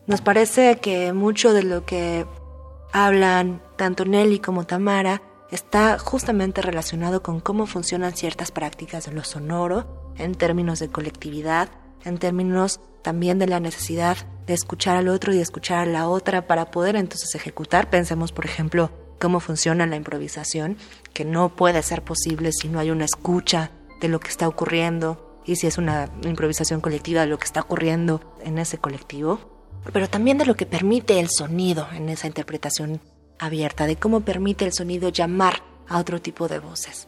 Nos 0.06 0.20
parece 0.20 0.76
que 0.76 1.12
mucho 1.12 1.52
de 1.52 1.62
lo 1.62 1.84
que 1.84 2.26
hablan 2.92 3.60
tanto 3.76 4.04
Nelly 4.04 4.38
como 4.38 4.64
Tamara 4.64 5.22
está 5.50 5.98
justamente 5.98 6.62
relacionado 6.62 7.22
con 7.22 7.40
cómo 7.40 7.66
funcionan 7.66 8.16
ciertas 8.16 8.50
prácticas 8.50 9.06
de 9.06 9.12
lo 9.12 9.24
sonoro 9.24 10.12
en 10.16 10.34
términos 10.34 10.78
de 10.78 10.88
colectividad, 10.88 11.68
en 12.04 12.18
términos 12.18 12.80
también 13.02 13.38
de 13.38 13.46
la 13.46 13.60
necesidad 13.60 14.16
de 14.46 14.54
escuchar 14.54 14.96
al 14.96 15.08
otro 15.08 15.34
y 15.34 15.40
escuchar 15.40 15.78
a 15.78 15.90
la 15.90 16.08
otra 16.08 16.46
para 16.46 16.70
poder 16.70 16.96
entonces 16.96 17.34
ejecutar. 17.34 17.90
Pensemos, 17.90 18.32
por 18.32 18.44
ejemplo, 18.44 18.90
cómo 19.18 19.40
funciona 19.40 19.86
la 19.86 19.96
improvisación, 19.96 20.76
que 21.12 21.24
no 21.24 21.54
puede 21.54 21.82
ser 21.82 22.02
posible 22.02 22.50
si 22.52 22.68
no 22.68 22.78
hay 22.78 22.90
una 22.90 23.04
escucha 23.04 23.70
de 24.00 24.08
lo 24.08 24.20
que 24.20 24.28
está 24.28 24.46
ocurriendo 24.46 25.25
y 25.46 25.56
si 25.56 25.66
es 25.66 25.78
una 25.78 26.10
improvisación 26.24 26.80
colectiva 26.80 27.24
lo 27.24 27.38
que 27.38 27.44
está 27.44 27.60
ocurriendo 27.60 28.20
en 28.42 28.58
ese 28.58 28.78
colectivo, 28.78 29.38
pero 29.92 30.08
también 30.08 30.38
de 30.38 30.44
lo 30.44 30.56
que 30.56 30.66
permite 30.66 31.20
el 31.20 31.28
sonido 31.30 31.86
en 31.92 32.08
esa 32.08 32.26
interpretación 32.26 33.00
abierta, 33.38 33.86
de 33.86 33.96
cómo 33.96 34.22
permite 34.22 34.64
el 34.64 34.72
sonido 34.72 35.08
llamar 35.08 35.62
a 35.88 35.98
otro 35.98 36.20
tipo 36.20 36.48
de 36.48 36.58
voces. 36.58 37.06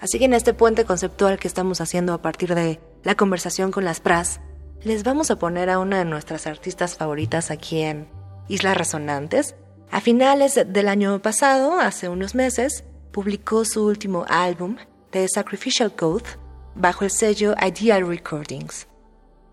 Así 0.00 0.18
que 0.18 0.24
en 0.24 0.34
este 0.34 0.54
puente 0.54 0.84
conceptual 0.84 1.38
que 1.38 1.48
estamos 1.48 1.80
haciendo 1.80 2.14
a 2.14 2.22
partir 2.22 2.54
de 2.54 2.80
la 3.02 3.14
conversación 3.14 3.70
con 3.70 3.84
las 3.84 4.00
PRAS, 4.00 4.40
les 4.82 5.02
vamos 5.02 5.30
a 5.30 5.38
poner 5.38 5.70
a 5.70 5.78
una 5.78 5.98
de 5.98 6.04
nuestras 6.04 6.46
artistas 6.46 6.96
favoritas 6.96 7.50
aquí 7.50 7.80
en 7.80 8.08
Islas 8.48 8.76
Resonantes. 8.76 9.54
A 9.90 10.00
finales 10.00 10.60
del 10.66 10.88
año 10.88 11.20
pasado, 11.20 11.78
hace 11.80 12.08
unos 12.08 12.34
meses, 12.34 12.84
publicó 13.12 13.64
su 13.64 13.86
último 13.86 14.24
álbum, 14.28 14.76
The 15.10 15.28
Sacrificial 15.28 15.94
Code, 15.94 16.24
bajo 16.74 17.04
el 17.04 17.10
sello 17.10 17.54
Ideal 17.60 18.06
Recordings. 18.06 18.86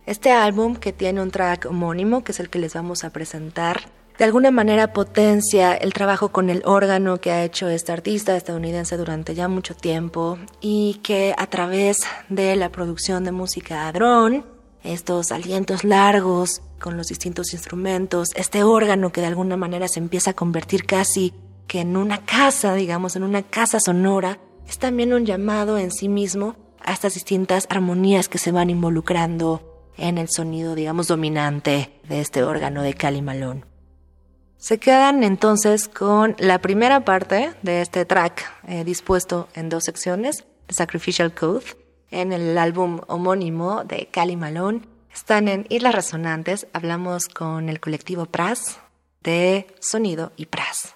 Este 0.05 0.31
álbum, 0.31 0.75
que 0.75 0.93
tiene 0.93 1.21
un 1.21 1.31
track 1.31 1.67
homónimo, 1.69 2.23
que 2.23 2.31
es 2.31 2.39
el 2.39 2.49
que 2.49 2.59
les 2.59 2.73
vamos 2.73 3.03
a 3.03 3.11
presentar 3.11 3.81
de 4.21 4.25
alguna 4.25 4.51
manera 4.51 4.93
potencia 4.93 5.73
el 5.73 5.93
trabajo 5.93 6.29
con 6.29 6.51
el 6.51 6.61
órgano 6.65 7.19
que 7.19 7.31
ha 7.31 7.43
hecho 7.43 7.69
este 7.69 7.91
artista 7.91 8.35
estadounidense 8.35 8.95
durante 8.95 9.33
ya 9.33 9.47
mucho 9.47 9.73
tiempo 9.75 10.37
y 10.59 10.99
que 11.01 11.33
a 11.35 11.47
través 11.47 12.01
de 12.29 12.55
la 12.55 12.69
producción 12.69 13.23
de 13.23 13.31
música 13.31 13.87
a 13.87 13.91
dron, 13.91 14.45
estos 14.83 15.31
alientos 15.31 15.83
largos 15.83 16.61
con 16.79 16.97
los 16.97 17.07
distintos 17.07 17.53
instrumentos, 17.53 18.29
este 18.35 18.63
órgano 18.63 19.11
que 19.11 19.21
de 19.21 19.27
alguna 19.27 19.57
manera 19.57 19.87
se 19.87 19.99
empieza 19.99 20.31
a 20.31 20.35
convertir 20.35 20.85
casi 20.85 21.33
que 21.65 21.81
en 21.81 21.97
una 21.97 22.23
casa, 22.23 22.75
digamos, 22.75 23.15
en 23.15 23.23
una 23.23 23.41
casa 23.41 23.79
sonora, 23.79 24.37
es 24.67 24.77
también 24.77 25.13
un 25.13 25.25
llamado 25.25 25.79
en 25.79 25.89
sí 25.89 26.09
mismo 26.09 26.55
a 26.85 26.93
estas 26.93 27.13
distintas 27.13 27.67
armonías 27.69 28.29
que 28.29 28.37
se 28.37 28.51
van 28.51 28.69
involucrando 28.69 29.71
en 29.97 30.17
el 30.17 30.29
sonido, 30.29 30.75
digamos, 30.75 31.07
dominante 31.07 31.99
de 32.07 32.21
este 32.21 32.43
órgano 32.43 32.81
de 32.81 32.93
Cali 32.93 33.21
Malone. 33.21 33.63
Se 34.57 34.77
quedan 34.77 35.23
entonces 35.23 35.87
con 35.87 36.35
la 36.37 36.59
primera 36.59 37.03
parte 37.03 37.53
de 37.63 37.81
este 37.81 38.05
track 38.05 38.43
eh, 38.67 38.83
dispuesto 38.83 39.47
en 39.55 39.69
dos 39.69 39.83
secciones, 39.85 40.45
The 40.67 40.75
Sacrificial 40.75 41.33
Code, 41.33 41.65
en 42.11 42.31
el 42.31 42.57
álbum 42.57 43.01
homónimo 43.07 43.83
de 43.83 44.07
Cali 44.11 44.37
Malone. 44.37 44.81
Están 45.13 45.47
en 45.47 45.65
Islas 45.69 45.95
Resonantes, 45.95 46.67
hablamos 46.73 47.27
con 47.27 47.69
el 47.69 47.79
colectivo 47.79 48.27
Pras 48.27 48.79
de 49.23 49.67
Sonido 49.79 50.31
y 50.35 50.45
Pras. 50.45 50.95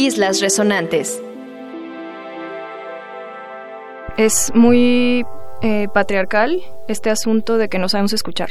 Islas 0.00 0.40
Resonantes. 0.40 1.22
Es 4.16 4.50
muy 4.54 5.26
eh, 5.60 5.88
patriarcal 5.92 6.62
este 6.88 7.10
asunto 7.10 7.58
de 7.58 7.68
que 7.68 7.78
no 7.78 7.86
sabemos 7.90 8.14
escuchar 8.14 8.48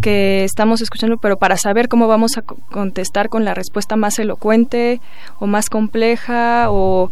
que 0.00 0.44
estamos 0.44 0.80
escuchando, 0.80 1.16
pero 1.16 1.36
para 1.36 1.56
saber 1.56 1.88
cómo 1.88 2.08
vamos 2.08 2.36
a 2.36 2.42
contestar 2.42 3.28
con 3.28 3.44
la 3.44 3.54
respuesta 3.54 3.96
más 3.96 4.18
elocuente 4.18 5.00
o 5.38 5.46
más 5.46 5.68
compleja 5.68 6.66
o, 6.70 7.10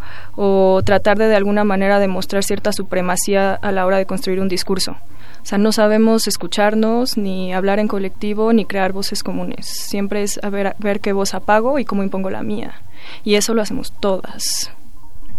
tratar 0.85 1.19
de 1.19 1.29
de 1.29 1.37
alguna 1.37 1.65
manera 1.65 1.99
demostrar 1.99 2.43
cierta 2.43 2.73
supremacía 2.73 3.55
a 3.55 3.73
la 3.73 3.87
hora 3.87 3.99
de 3.99 4.07
construir 4.07 4.41
un 4.41 4.49
discurso. 4.49 4.97
O 5.43 5.47
sea, 5.47 5.59
no 5.59 5.73
sabemos 5.73 6.27
escucharnos, 6.27 7.17
ni 7.17 7.53
hablar 7.53 7.79
en 7.79 7.89
colectivo, 7.89 8.53
ni 8.53 8.65
crear 8.65 8.93
voces 8.93 9.23
comunes. 9.23 9.67
Siempre 9.67 10.23
es 10.23 10.41
a 10.43 10.51
ver, 10.51 10.75
ver 10.79 11.01
qué 11.01 11.13
voz 11.13 11.35
apago 11.35 11.79
y 11.79 11.85
cómo 11.85 12.03
impongo 12.03 12.31
la 12.31 12.43
mía. 12.43 12.83
Y 13.25 13.37
eso 13.37 13.55
lo 13.55 13.63
hacemos 13.63 13.93
todas 13.93 14.71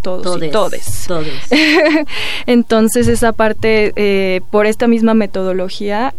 todos 0.02 0.42
y 0.42 0.50
todes. 0.50 1.08
Entonces 2.48 3.08
esa 3.08 3.34
parte, 3.34 3.94
eh, 3.96 4.42
por 4.50 4.66
esta 4.66 4.88
misma 4.88 5.14
metodología, 5.14 6.16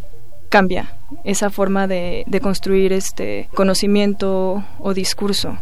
cambia 0.48 0.94
esa 1.24 1.50
forma 1.50 1.86
de, 1.86 2.24
construir 2.42 2.92
este 2.92 3.48
conocimiento 3.54 4.64
o 4.78 4.94
discurso. 4.94 5.58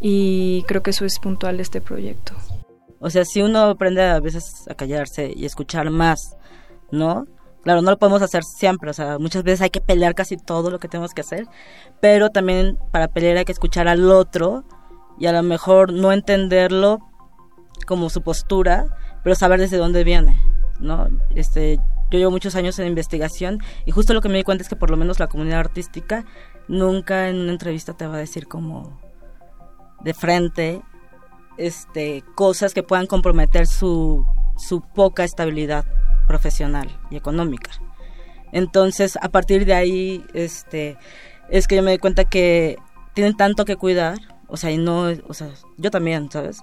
Y 0.00 0.64
creo 0.66 0.82
que 0.82 0.90
eso 0.90 1.04
es 1.04 1.18
puntual 1.18 1.56
de 1.56 1.62
este 1.62 1.80
proyecto. 1.80 2.34
O 3.00 3.10
sea, 3.10 3.24
si 3.24 3.42
uno 3.42 3.64
aprende 3.64 4.02
a 4.02 4.20
veces 4.20 4.66
a 4.68 4.74
callarse 4.74 5.32
y 5.34 5.44
escuchar 5.44 5.90
más, 5.90 6.36
¿no? 6.90 7.26
Claro, 7.62 7.82
no 7.82 7.90
lo 7.90 7.98
podemos 7.98 8.22
hacer 8.22 8.42
siempre, 8.42 8.90
o 8.90 8.94
sea, 8.94 9.18
muchas 9.18 9.42
veces 9.42 9.60
hay 9.60 9.70
que 9.70 9.82
pelear 9.82 10.14
casi 10.14 10.36
todo 10.38 10.70
lo 10.70 10.78
que 10.78 10.88
tenemos 10.88 11.12
que 11.12 11.20
hacer, 11.20 11.46
pero 12.00 12.30
también 12.30 12.78
para 12.90 13.08
pelear 13.08 13.36
hay 13.36 13.44
que 13.44 13.52
escuchar 13.52 13.86
al 13.86 14.10
otro 14.10 14.64
y 15.18 15.26
a 15.26 15.32
lo 15.32 15.42
mejor 15.42 15.92
no 15.92 16.10
entenderlo 16.12 17.00
como 17.86 18.08
su 18.08 18.22
postura, 18.22 18.86
pero 19.22 19.34
saber 19.34 19.60
desde 19.60 19.76
dónde 19.76 20.04
viene, 20.04 20.40
¿no? 20.78 21.08
Este, 21.34 21.78
yo 22.10 22.18
llevo 22.18 22.30
muchos 22.30 22.54
años 22.56 22.78
en 22.78 22.86
investigación 22.86 23.60
y 23.86 23.90
justo 23.90 24.14
lo 24.14 24.20
que 24.20 24.28
me 24.28 24.38
di 24.38 24.44
cuenta 24.44 24.62
es 24.62 24.68
que 24.68 24.76
por 24.76 24.90
lo 24.90 24.96
menos 24.96 25.20
la 25.20 25.28
comunidad 25.28 25.60
artística 25.60 26.24
nunca 26.68 27.28
en 27.28 27.40
una 27.40 27.52
entrevista 27.52 27.94
te 27.94 28.06
va 28.06 28.16
a 28.16 28.18
decir 28.18 28.46
como 28.46 29.00
de 30.02 30.14
frente 30.14 30.82
este 31.56 32.24
cosas 32.34 32.74
que 32.74 32.82
puedan 32.82 33.06
comprometer 33.06 33.66
su, 33.66 34.24
su 34.56 34.80
poca 34.80 35.24
estabilidad 35.24 35.84
profesional 36.26 36.88
y 37.10 37.16
económica. 37.16 37.70
Entonces, 38.52 39.18
a 39.20 39.28
partir 39.28 39.64
de 39.64 39.74
ahí, 39.74 40.24
este, 40.32 40.96
es 41.50 41.66
que 41.66 41.76
yo 41.76 41.82
me 41.82 41.92
di 41.92 41.98
cuenta 41.98 42.24
que 42.24 42.76
tienen 43.14 43.36
tanto 43.36 43.64
que 43.64 43.76
cuidar, 43.76 44.18
o 44.48 44.56
sea, 44.56 44.70
y 44.70 44.78
no, 44.78 45.08
o 45.28 45.34
sea, 45.34 45.48
yo 45.76 45.90
también, 45.90 46.30
¿sabes? 46.30 46.62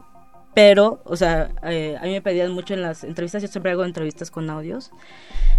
Pero, 0.58 1.04
o 1.06 1.16
sea, 1.16 1.52
eh, 1.62 1.98
a 2.02 2.06
mí 2.06 2.14
me 2.14 2.22
pedían 2.24 2.52
mucho 2.52 2.74
en 2.74 2.82
las 2.82 3.04
entrevistas, 3.04 3.44
yo 3.44 3.48
siempre 3.48 3.74
hago 3.74 3.86
entrevistas 3.86 4.32
con 4.32 4.50
audios, 4.50 4.90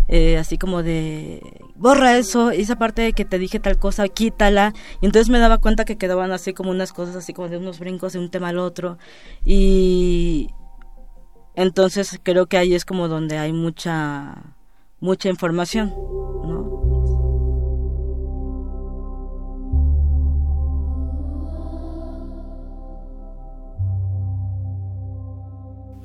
eh, 0.09 0.37
así 0.39 0.59
como 0.59 0.83
de, 0.83 1.41
borra 1.77 2.19
eso, 2.19 2.51
esa 2.51 2.75
parte 2.75 3.03
de 3.03 3.13
que 3.13 3.25
te 3.25 3.39
dije 3.39 3.61
tal 3.61 3.79
cosa, 3.79 4.09
quítala, 4.09 4.75
y 5.01 5.07
entonces 5.07 5.31
me 5.31 5.39
daba 5.39 5.59
cuenta 5.59 5.85
que 5.85 5.99
quedaban 5.99 6.33
así 6.33 6.53
como 6.53 6.73
unas 6.73 6.93
cosas, 6.93 7.15
así 7.15 7.33
como 7.33 7.49
de 7.49 7.59
unos 7.59 7.79
brincos 7.79 8.15
de 8.15 8.19
un 8.19 8.29
tema 8.29 8.49
al 8.49 8.59
otro, 8.59 8.99
y 9.45 10.49
entonces 11.55 12.19
creo 12.21 12.47
que 12.47 12.59
ahí 12.59 12.75
es 12.75 12.85
como 12.85 13.07
donde 13.07 13.39
hay 13.39 13.53
mucha, 13.53 14.57
mucha 14.99 15.29
información, 15.29 15.95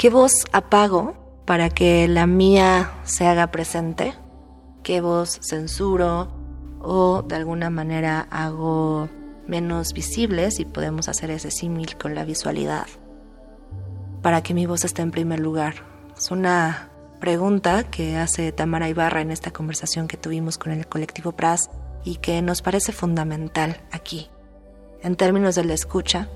¿Qué 0.03 0.09
voz 0.09 0.47
apago 0.51 1.13
para 1.45 1.69
que 1.69 2.09
la 2.09 2.27
mía 2.27 2.91
se 3.05 3.25
haga 3.25 3.47
presente? 3.51 4.13
¿Qué 4.83 4.99
voz 4.99 5.39
censuro 5.41 6.27
o 6.81 7.21
de 7.21 7.37
alguna 7.37 7.69
manera 7.69 8.27
hago 8.29 9.07
menos 9.47 9.93
visible 9.93 10.51
si 10.51 10.65
podemos 10.65 11.07
hacer 11.07 11.31
ese 11.31 11.51
símil 11.51 11.97
con 11.97 12.15
la 12.15 12.25
visualidad? 12.25 12.85
Para 14.21 14.43
que 14.43 14.53
mi 14.53 14.65
voz 14.65 14.83
esté 14.83 15.03
en 15.03 15.11
primer 15.11 15.39
lugar. 15.39 15.75
Es 16.17 16.31
una 16.31 16.89
pregunta 17.21 17.85
que 17.85 18.17
hace 18.17 18.51
Tamara 18.51 18.89
Ibarra 18.89 19.21
en 19.21 19.31
esta 19.31 19.51
conversación 19.51 20.09
que 20.09 20.17
tuvimos 20.17 20.57
con 20.57 20.73
el 20.73 20.85
colectivo 20.85 21.31
PRAS 21.31 21.69
y 22.03 22.17
que 22.17 22.41
nos 22.41 22.61
parece 22.61 22.91
fundamental 22.91 23.77
aquí. 23.89 24.29
En 25.01 25.15
términos 25.15 25.55
de 25.55 25.63
la 25.63 25.73
escucha, 25.75 26.27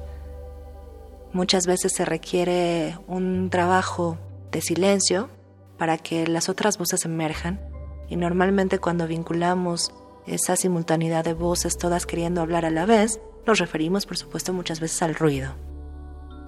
Muchas 1.38 1.67
veces 1.67 1.93
se 1.93 2.04
requiere 2.04 2.97
un 3.06 3.52
trabajo 3.52 4.17
de 4.52 4.60
silencio 4.60 5.30
para 5.78 6.00
que 6.00 6.26
las 6.26 6.50
otras 6.50 6.80
voces 6.80 7.06
emerjan 7.06 7.62
y 8.10 8.15
normalmente 8.15 8.80
cuando 8.80 9.06
vinculamos 9.06 9.93
esa 10.26 10.56
simultaneidad 10.56 11.23
de 11.23 11.36
voces 11.36 11.78
todas 11.78 12.08
queriendo 12.08 12.41
hablar 12.41 12.65
a 12.65 12.71
la 12.71 12.88
vez, 12.88 13.19
nos 13.45 13.60
referimos 13.60 14.08
por 14.08 14.17
supuesto 14.17 14.52
muchas 14.52 14.80
veces 14.80 15.00
al 15.04 15.13
ruido. 15.13 15.54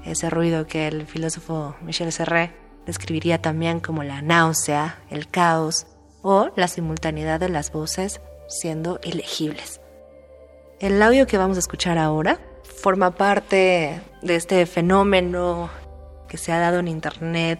Ese 0.05 0.27
ruido 0.31 0.65
que 0.65 0.87
el 0.87 1.05
filósofo 1.05 1.75
Michel 1.83 2.11
Serré 2.11 2.55
describiría 2.87 3.39
también 3.39 3.81
como 3.81 4.01
la 4.01 4.23
náusea, 4.23 5.03
el 5.11 5.27
caos 5.27 5.85
o 6.23 6.49
la 6.55 6.67
simultaneidad 6.67 7.39
de 7.39 7.49
las 7.49 7.71
voces 7.71 8.21
siendo 8.47 8.99
ilegibles. 9.03 9.81
El 10.79 10.99
audio 11.03 11.27
que 11.27 11.37
vamos 11.37 11.57
a 11.57 11.59
escuchar 11.59 11.99
ahora 11.99 12.39
forma 12.63 13.11
parte 13.11 14.01
de 14.21 14.35
este 14.35 14.65
fenómeno 14.65 15.69
que 16.27 16.37
se 16.37 16.51
ha 16.51 16.59
dado 16.59 16.79
en 16.79 16.87
Internet, 16.87 17.59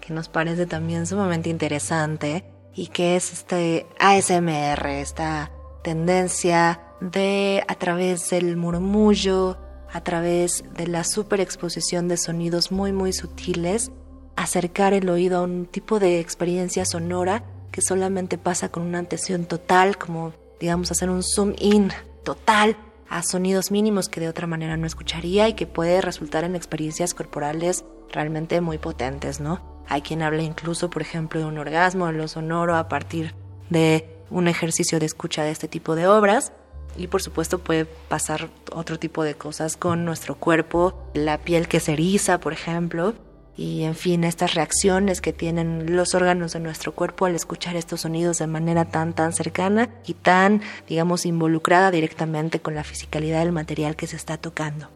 que 0.00 0.12
nos 0.12 0.28
parece 0.28 0.66
también 0.66 1.06
sumamente 1.06 1.50
interesante, 1.50 2.44
y 2.74 2.88
que 2.88 3.16
es 3.16 3.32
este 3.32 3.86
ASMR, 3.98 4.86
esta 4.86 5.50
tendencia 5.82 6.80
de 7.00 7.64
a 7.68 7.74
través 7.74 8.30
del 8.30 8.56
murmullo, 8.56 9.58
a 9.92 10.02
través 10.02 10.64
de 10.74 10.86
la 10.86 11.04
superexposición 11.04 12.08
de 12.08 12.16
sonidos 12.16 12.70
muy 12.72 12.92
muy 12.92 13.12
sutiles, 13.12 13.90
acercar 14.36 14.92
el 14.92 15.08
oído 15.08 15.38
a 15.38 15.42
un 15.42 15.66
tipo 15.66 15.98
de 15.98 16.20
experiencia 16.20 16.84
sonora 16.84 17.44
que 17.72 17.82
solamente 17.82 18.38
pasa 18.38 18.68
con 18.68 18.82
una 18.82 18.98
atención 18.98 19.46
total, 19.46 19.96
como 19.96 20.32
digamos 20.60 20.90
hacer 20.90 21.10
un 21.10 21.22
zoom 21.22 21.54
in 21.58 21.90
total 22.24 22.76
a 23.08 23.22
sonidos 23.22 23.70
mínimos 23.70 24.08
que 24.08 24.20
de 24.20 24.28
otra 24.28 24.46
manera 24.46 24.76
no 24.76 24.86
escucharía 24.86 25.48
y 25.48 25.54
que 25.54 25.66
puede 25.66 26.00
resultar 26.00 26.44
en 26.44 26.56
experiencias 26.56 27.14
corporales 27.14 27.84
realmente 28.12 28.60
muy 28.60 28.78
potentes, 28.78 29.40
¿no? 29.40 29.84
Hay 29.88 30.02
quien 30.02 30.22
habla 30.22 30.42
incluso, 30.42 30.90
por 30.90 31.02
ejemplo, 31.02 31.40
de 31.40 31.46
un 31.46 31.58
orgasmo 31.58 32.08
en 32.08 32.18
lo 32.18 32.28
sonoro 32.28 32.76
a 32.76 32.88
partir 32.88 33.34
de 33.70 34.08
un 34.30 34.48
ejercicio 34.48 34.98
de 34.98 35.06
escucha 35.06 35.44
de 35.44 35.50
este 35.50 35.68
tipo 35.68 35.94
de 35.94 36.06
obras. 36.06 36.52
Y 36.96 37.08
por 37.08 37.22
supuesto 37.22 37.58
puede 37.58 37.84
pasar 37.84 38.48
otro 38.72 38.98
tipo 38.98 39.22
de 39.22 39.34
cosas 39.34 39.76
con 39.76 40.04
nuestro 40.04 40.34
cuerpo, 40.34 41.10
la 41.12 41.38
piel 41.38 41.68
que 41.68 41.78
se 41.78 41.92
eriza, 41.92 42.40
por 42.40 42.54
ejemplo, 42.54 43.14
y 43.56 43.84
en 43.84 43.94
fin, 43.94 44.24
estas 44.24 44.54
reacciones 44.54 45.22
que 45.22 45.32
tienen 45.32 45.96
los 45.96 46.14
órganos 46.14 46.52
de 46.52 46.60
nuestro 46.60 46.92
cuerpo 46.92 47.24
al 47.24 47.34
escuchar 47.34 47.74
estos 47.74 48.02
sonidos 48.02 48.38
de 48.38 48.46
manera 48.46 48.84
tan 48.84 49.14
tan 49.14 49.32
cercana 49.32 49.88
y 50.06 50.12
tan, 50.12 50.60
digamos, 50.86 51.24
involucrada 51.24 51.90
directamente 51.90 52.60
con 52.60 52.74
la 52.74 52.84
fisicalidad 52.84 53.40
del 53.40 53.52
material 53.52 53.96
que 53.96 54.06
se 54.06 54.16
está 54.16 54.36
tocando. 54.36 54.90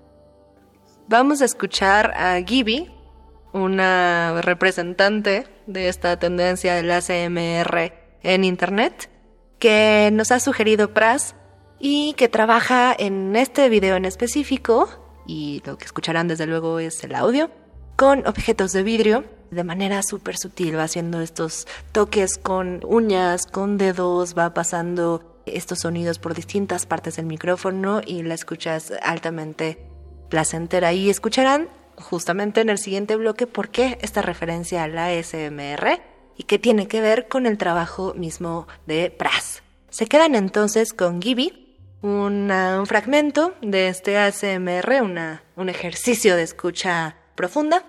Vamos 1.09 1.41
a 1.41 1.47
escuchar 1.47 2.13
a 2.15 2.39
Gibi, 2.41 2.91
una 3.53 4.41
representante 4.43 5.47
de 5.67 5.89
esta 5.89 6.19
tendencia 6.19 6.75
del 6.75 6.91
ACMR 6.91 7.93
en 8.23 8.45
Internet, 8.45 9.09
que 9.59 10.11
nos 10.13 10.31
ha 10.33 10.39
sugerido 10.39 10.93
Pras 10.93 11.35
y 11.79 12.13
que 12.13 12.29
trabaja 12.29 12.95
en 12.97 13.35
este 13.37 13.69
video 13.71 13.97
en 13.97 14.05
específico, 14.05 14.89
y 15.27 15.63
lo 15.65 15.79
que 15.79 15.87
escucharán 15.87 16.29
desde 16.29 16.47
luego 16.47 16.79
es 16.79 17.03
el 17.05 17.15
audio, 17.15 17.51
con 18.01 18.27
objetos 18.27 18.73
de 18.73 18.83
vidrio 18.83 19.25
de 19.51 19.63
manera 19.63 20.03
súper 20.03 20.39
sutil, 20.39 20.79
va 20.79 20.85
haciendo 20.85 21.21
estos 21.21 21.67
toques 21.93 22.39
con 22.39 22.81
uñas, 22.83 23.45
con 23.45 23.77
dedos, 23.77 24.35
va 24.35 24.55
pasando 24.55 25.43
estos 25.45 25.81
sonidos 25.81 26.19
por 26.19 26.33
distintas 26.33 26.87
partes 26.87 27.17
del 27.17 27.27
micrófono 27.27 28.01
y 28.07 28.23
la 28.23 28.33
escuchas 28.33 28.91
altamente 29.03 29.87
placentera. 30.31 30.95
Y 30.95 31.11
escucharán 31.11 31.69
justamente 31.97 32.63
en 32.63 32.71
el 32.71 32.79
siguiente 32.79 33.17
bloque 33.17 33.47
por 33.47 33.69
qué 33.69 33.99
esta 34.01 34.23
referencia 34.23 34.83
a 34.83 34.89
la 34.89 35.09
ASMR 35.09 36.01
y 36.39 36.45
qué 36.45 36.59
tiene 36.59 36.89
que 36.89 37.03
ver 37.03 37.29
con 37.29 37.45
el 37.45 37.59
trabajo 37.59 38.15
mismo 38.15 38.67
de 38.87 39.11
Pras. 39.11 39.63
Se 39.91 40.07
quedan 40.07 40.37
entonces 40.37 40.95
con 40.95 41.21
Gibi, 41.21 41.77
un 42.01 42.51
fragmento 42.87 43.53
de 43.61 43.89
este 43.89 44.17
ASMR, 44.17 45.03
una, 45.03 45.43
un 45.55 45.69
ejercicio 45.69 46.35
de 46.35 46.45
escucha 46.45 47.17
profunda. 47.35 47.83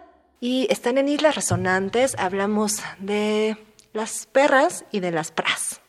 Y 0.44 0.66
están 0.72 0.98
en 0.98 1.08
Islas 1.08 1.36
Resonantes, 1.36 2.16
hablamos 2.18 2.82
de 2.98 3.58
las 3.94 4.26
perras 4.26 4.86
y 4.92 5.00
de 5.00 5.12
las 5.12 5.32
pras. 5.32 5.81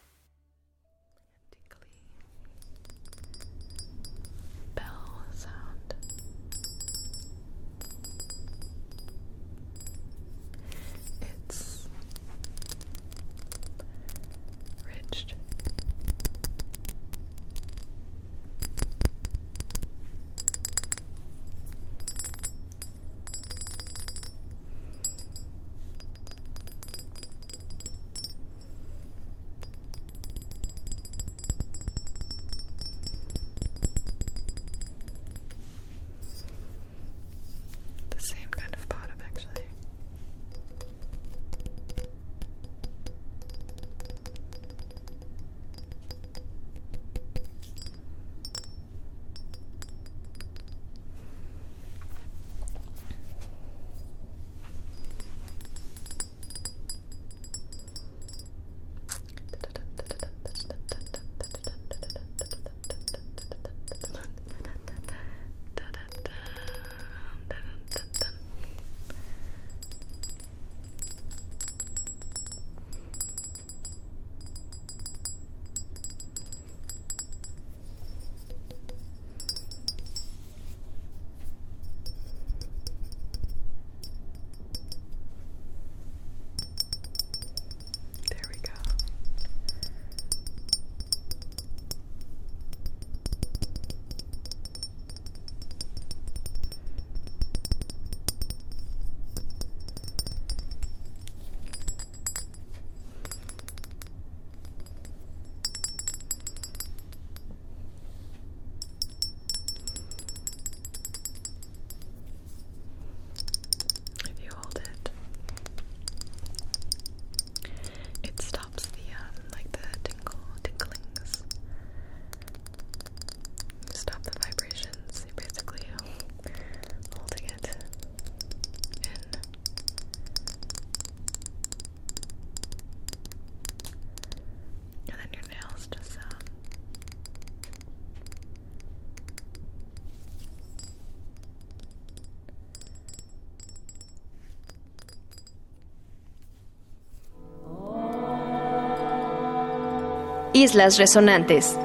Islas 150.62 150.96
Resonantes. 150.96 151.77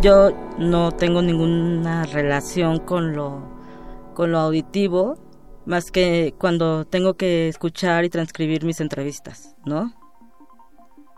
Yo 0.00 0.30
no 0.56 0.92
tengo 0.92 1.22
ninguna 1.22 2.04
relación 2.04 2.78
con 2.78 3.16
lo, 3.16 3.42
con 4.14 4.30
lo 4.30 4.38
auditivo, 4.38 5.18
más 5.66 5.90
que 5.90 6.32
cuando 6.38 6.84
tengo 6.84 7.14
que 7.14 7.48
escuchar 7.48 8.04
y 8.04 8.10
transcribir 8.10 8.64
mis 8.64 8.80
entrevistas, 8.80 9.56
¿no? 9.64 9.92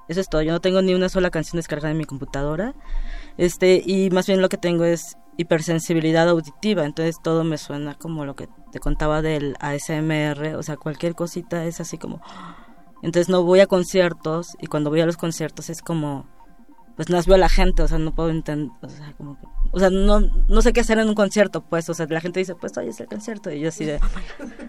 Eso 0.08 0.22
es 0.22 0.30
todo. 0.30 0.40
Yo 0.40 0.52
no 0.52 0.60
tengo 0.62 0.80
ni 0.80 0.94
una 0.94 1.10
sola 1.10 1.28
canción 1.28 1.58
descargada 1.58 1.90
en 1.90 1.98
mi 1.98 2.06
computadora. 2.06 2.74
Este, 3.36 3.82
y 3.84 4.08
más 4.08 4.26
bien 4.26 4.40
lo 4.40 4.48
que 4.48 4.56
tengo 4.56 4.84
es 4.84 5.18
hipersensibilidad 5.42 6.28
auditiva, 6.28 6.84
entonces 6.84 7.16
todo 7.22 7.44
me 7.44 7.58
suena 7.58 7.94
como 7.94 8.24
lo 8.24 8.34
que 8.34 8.48
te 8.72 8.80
contaba 8.80 9.22
del 9.22 9.56
ASMR, 9.60 10.56
o 10.56 10.62
sea, 10.62 10.76
cualquier 10.76 11.14
cosita 11.14 11.64
es 11.64 11.80
así 11.80 11.98
como 11.98 12.20
entonces 13.02 13.28
no 13.28 13.42
voy 13.42 13.60
a 13.60 13.66
conciertos 13.66 14.56
y 14.60 14.68
cuando 14.68 14.88
voy 14.90 15.00
a 15.00 15.06
los 15.06 15.16
conciertos 15.16 15.70
es 15.70 15.82
como 15.82 16.26
pues 16.96 17.08
no 17.08 17.20
veo 17.22 17.34
a 17.34 17.38
la 17.38 17.48
gente, 17.48 17.82
o 17.82 17.88
sea, 17.88 17.98
no 17.98 18.14
puedo 18.14 18.30
entender, 18.30 18.70
o 19.70 19.78
sea, 19.78 19.90
no, 19.90 20.20
no 20.20 20.62
sé 20.62 20.72
qué 20.72 20.80
hacer 20.80 20.98
en 20.98 21.08
un 21.08 21.14
concierto, 21.14 21.62
pues, 21.62 21.88
o 21.88 21.94
sea, 21.94 22.06
la 22.08 22.20
gente 22.20 22.40
dice, 22.40 22.54
pues, 22.54 22.76
oye, 22.76 22.90
es 22.90 23.00
el 23.00 23.06
concierto, 23.06 23.50
y 23.50 23.60
yo 23.60 23.68
así 23.68 23.84
de, 23.84 23.98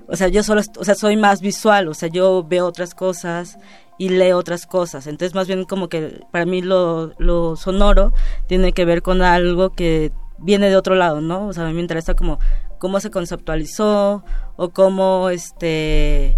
o 0.08 0.16
sea, 0.16 0.30
yo 0.30 0.42
solo, 0.44 0.62
o 0.78 0.86
sea, 0.86 0.96
soy 0.96 1.18
más 1.18 1.42
visual, 1.42 1.88
o 1.90 1.94
sea, 1.94 2.10
yo 2.10 2.44
veo 2.44 2.66
otras 2.66 2.96
cosas 2.96 3.58
y 4.00 4.10
leo 4.10 4.38
otras 4.38 4.66
cosas, 4.66 5.08
entonces 5.08 5.36
más 5.36 5.48
bien 5.48 5.66
como 5.66 5.90
que 5.90 6.22
para 6.32 6.46
mí 6.46 6.62
lo, 6.62 7.14
lo 7.18 7.56
sonoro 7.56 8.14
tiene 8.48 8.72
que 8.72 8.86
ver 8.86 9.02
con 9.02 9.22
algo 9.22 9.72
que 9.72 10.12
viene 10.44 10.70
de 10.70 10.76
otro 10.76 10.96
lado, 10.96 11.22
¿no? 11.22 11.48
O 11.48 11.54
sea, 11.54 11.66
a 11.66 11.68
mí 11.68 11.74
me 11.74 11.82
interesa 11.82 12.14
como 12.14 12.40
cómo 12.78 13.00
se 13.00 13.10
conceptualizó 13.10 14.24
o 14.56 14.70
cómo, 14.70 15.30
este, 15.30 16.38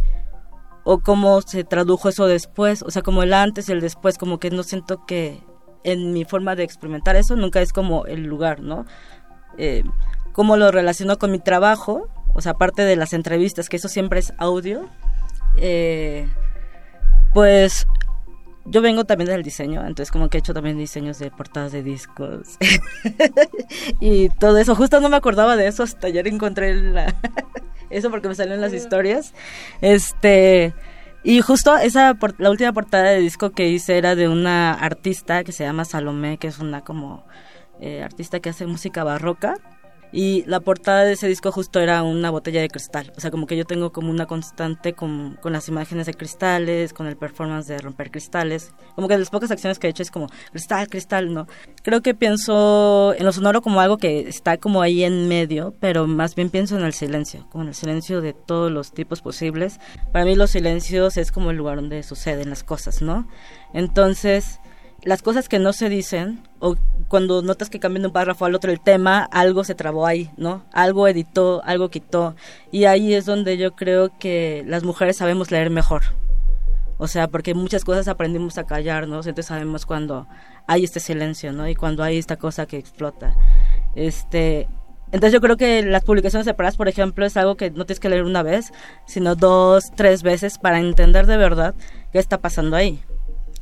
o 0.83 0.99
cómo 0.99 1.41
se 1.41 1.63
tradujo 1.63 2.09
eso 2.09 2.27
después, 2.27 2.83
o 2.83 2.91
sea, 2.91 3.01
como 3.01 3.23
el 3.23 3.33
antes 3.33 3.67
y 3.67 3.71
el 3.71 3.81
después, 3.81 4.17
como 4.17 4.39
que 4.39 4.51
no 4.51 4.63
siento 4.63 5.05
que 5.05 5.43
en 5.83 6.13
mi 6.13 6.25
forma 6.25 6.55
de 6.55 6.63
experimentar 6.63 7.15
eso 7.15 7.35
nunca 7.35 7.61
es 7.61 7.73
como 7.73 8.05
el 8.05 8.23
lugar, 8.23 8.59
¿no? 8.59 8.85
Eh, 9.57 9.83
cómo 10.33 10.57
lo 10.57 10.71
relaciono 10.71 11.17
con 11.17 11.31
mi 11.31 11.39
trabajo, 11.39 12.09
o 12.33 12.41
sea, 12.41 12.53
aparte 12.53 12.83
de 12.83 12.95
las 12.95 13.13
entrevistas, 13.13 13.69
que 13.69 13.77
eso 13.77 13.87
siempre 13.87 14.19
es 14.19 14.33
audio, 14.37 14.89
eh, 15.57 16.27
pues 17.33 17.87
yo 18.65 18.81
vengo 18.81 19.05
también 19.05 19.29
del 19.29 19.43
diseño, 19.43 19.81
entonces 19.81 20.11
como 20.11 20.29
que 20.29 20.37
he 20.37 20.39
hecho 20.39 20.53
también 20.53 20.77
diseños 20.77 21.19
de 21.19 21.29
portadas 21.31 21.71
de 21.71 21.83
discos 21.83 22.57
y 23.99 24.29
todo 24.29 24.57
eso. 24.57 24.75
Justo 24.75 24.99
no 24.99 25.09
me 25.09 25.17
acordaba 25.17 25.55
de 25.55 25.67
eso 25.67 25.83
hasta 25.83 26.07
ayer 26.07 26.27
encontré 26.27 26.75
la 26.75 27.15
eso 27.89 28.09
porque 28.09 28.27
me 28.27 28.35
salió 28.35 28.55
en 28.55 28.61
las 28.61 28.73
historias. 28.73 29.33
Este 29.81 30.73
y 31.23 31.41
justo 31.41 31.75
esa, 31.75 32.15
la 32.37 32.51
última 32.51 32.71
portada 32.71 33.09
de 33.09 33.19
disco 33.19 33.49
que 33.49 33.67
hice 33.67 33.97
era 33.97 34.15
de 34.15 34.29
una 34.29 34.73
artista 34.73 35.43
que 35.43 35.51
se 35.51 35.63
llama 35.63 35.83
Salomé, 35.83 36.37
que 36.37 36.47
es 36.47 36.59
una 36.59 36.81
como 36.81 37.25
eh, 37.79 38.03
artista 38.03 38.39
que 38.39 38.49
hace 38.49 38.67
música 38.67 39.03
barroca. 39.03 39.55
Y 40.15 40.45
la 40.47 40.61
portada 40.61 41.03
de 41.03 41.11
ese 41.11 41.27
disco 41.27 41.51
justo 41.51 41.81
era 41.81 42.01
una 42.01 42.29
botella 42.29 42.61
de 42.61 42.69
cristal. 42.69 43.11
O 43.17 43.19
sea, 43.19 43.31
como 43.31 43.47
que 43.47 43.57
yo 43.57 43.65
tengo 43.65 43.91
como 43.91 44.09
una 44.09 44.27
constante 44.27 44.93
con, 44.93 45.37
con 45.41 45.51
las 45.51 45.67
imágenes 45.67 46.05
de 46.05 46.13
cristales, 46.13 46.93
con 46.93 47.07
el 47.07 47.17
performance 47.17 47.67
de 47.67 47.79
romper 47.79 48.11
cristales. 48.11 48.71
Como 48.95 49.09
que 49.09 49.15
de 49.15 49.19
las 49.19 49.29
pocas 49.29 49.51
acciones 49.51 49.77
que 49.77 49.87
he 49.87 49.89
hecho 49.89 50.03
es 50.03 50.11
como 50.11 50.29
cristal, 50.53 50.87
cristal, 50.87 51.33
¿no? 51.33 51.47
Creo 51.83 52.01
que 52.01 52.13
pienso 52.13 53.13
en 53.17 53.25
lo 53.25 53.33
sonoro 53.33 53.61
como 53.61 53.81
algo 53.81 53.97
que 53.97 54.21
está 54.21 54.55
como 54.55 54.81
ahí 54.81 55.03
en 55.03 55.27
medio, 55.27 55.75
pero 55.81 56.07
más 56.07 56.33
bien 56.33 56.49
pienso 56.49 56.77
en 56.77 56.85
el 56.85 56.93
silencio, 56.93 57.45
como 57.51 57.63
en 57.65 57.67
el 57.67 57.75
silencio 57.75 58.21
de 58.21 58.31
todos 58.31 58.71
los 58.71 58.93
tipos 58.93 59.21
posibles. 59.21 59.81
Para 60.13 60.23
mí 60.23 60.33
los 60.35 60.51
silencios 60.51 61.17
es 61.17 61.33
como 61.33 61.51
el 61.51 61.57
lugar 61.57 61.75
donde 61.75 62.03
suceden 62.03 62.49
las 62.49 62.63
cosas, 62.63 63.01
¿no? 63.01 63.27
Entonces 63.73 64.61
las 65.05 65.21
cosas 65.21 65.47
que 65.47 65.59
no 65.59 65.71
se 65.71 65.87
dicen, 65.87 66.41
o 66.59 66.75
cuando 67.07 67.43
notas 67.43 67.69
que 67.69 67.79
cambian 67.79 68.01
de 68.01 68.07
un 68.07 68.13
párrafo 68.13 68.45
al 68.45 68.55
otro 68.55 68.71
el 68.71 68.81
tema, 68.81 69.23
algo 69.31 69.63
se 69.63 69.75
trabó 69.75 70.07
ahí, 70.07 70.31
¿no? 70.35 70.65
Algo 70.73 71.07
editó, 71.07 71.61
algo 71.63 71.89
quitó. 71.89 72.35
Y 72.71 72.85
ahí 72.85 73.13
es 73.13 73.25
donde 73.25 73.57
yo 73.57 73.75
creo 73.75 74.17
que 74.17 74.63
las 74.67 74.83
mujeres 74.83 75.17
sabemos 75.17 75.51
leer 75.51 75.69
mejor. 75.69 76.03
O 76.97 77.07
sea, 77.07 77.27
porque 77.27 77.53
muchas 77.53 77.83
cosas 77.83 78.07
aprendimos 78.07 78.57
a 78.57 78.65
callarnos, 78.65 79.27
entonces 79.27 79.47
sabemos 79.47 79.85
cuando 79.85 80.27
hay 80.65 80.83
este 80.83 80.99
silencio, 80.99 81.53
¿no? 81.53 81.69
Y 81.69 81.75
cuando 81.75 82.03
hay 82.03 82.17
esta 82.17 82.37
cosa 82.37 82.65
que 82.65 82.77
explota. 82.77 83.35
Este, 83.93 84.67
entonces 85.11 85.33
yo 85.33 85.41
creo 85.41 85.55
que 85.55 85.83
las 85.83 86.03
publicaciones 86.03 86.45
separadas, 86.45 86.77
por 86.77 86.87
ejemplo, 86.87 87.25
es 87.25 87.37
algo 87.37 87.55
que 87.55 87.69
no 87.69 87.85
tienes 87.85 87.99
que 87.99 88.09
leer 88.09 88.23
una 88.23 88.41
vez, 88.41 88.71
sino 89.05 89.35
dos, 89.35 89.91
tres 89.95 90.23
veces 90.23 90.57
para 90.57 90.79
entender 90.79 91.27
de 91.27 91.37
verdad 91.37 91.75
qué 92.11 92.17
está 92.17 92.39
pasando 92.39 92.75
ahí. 92.75 93.03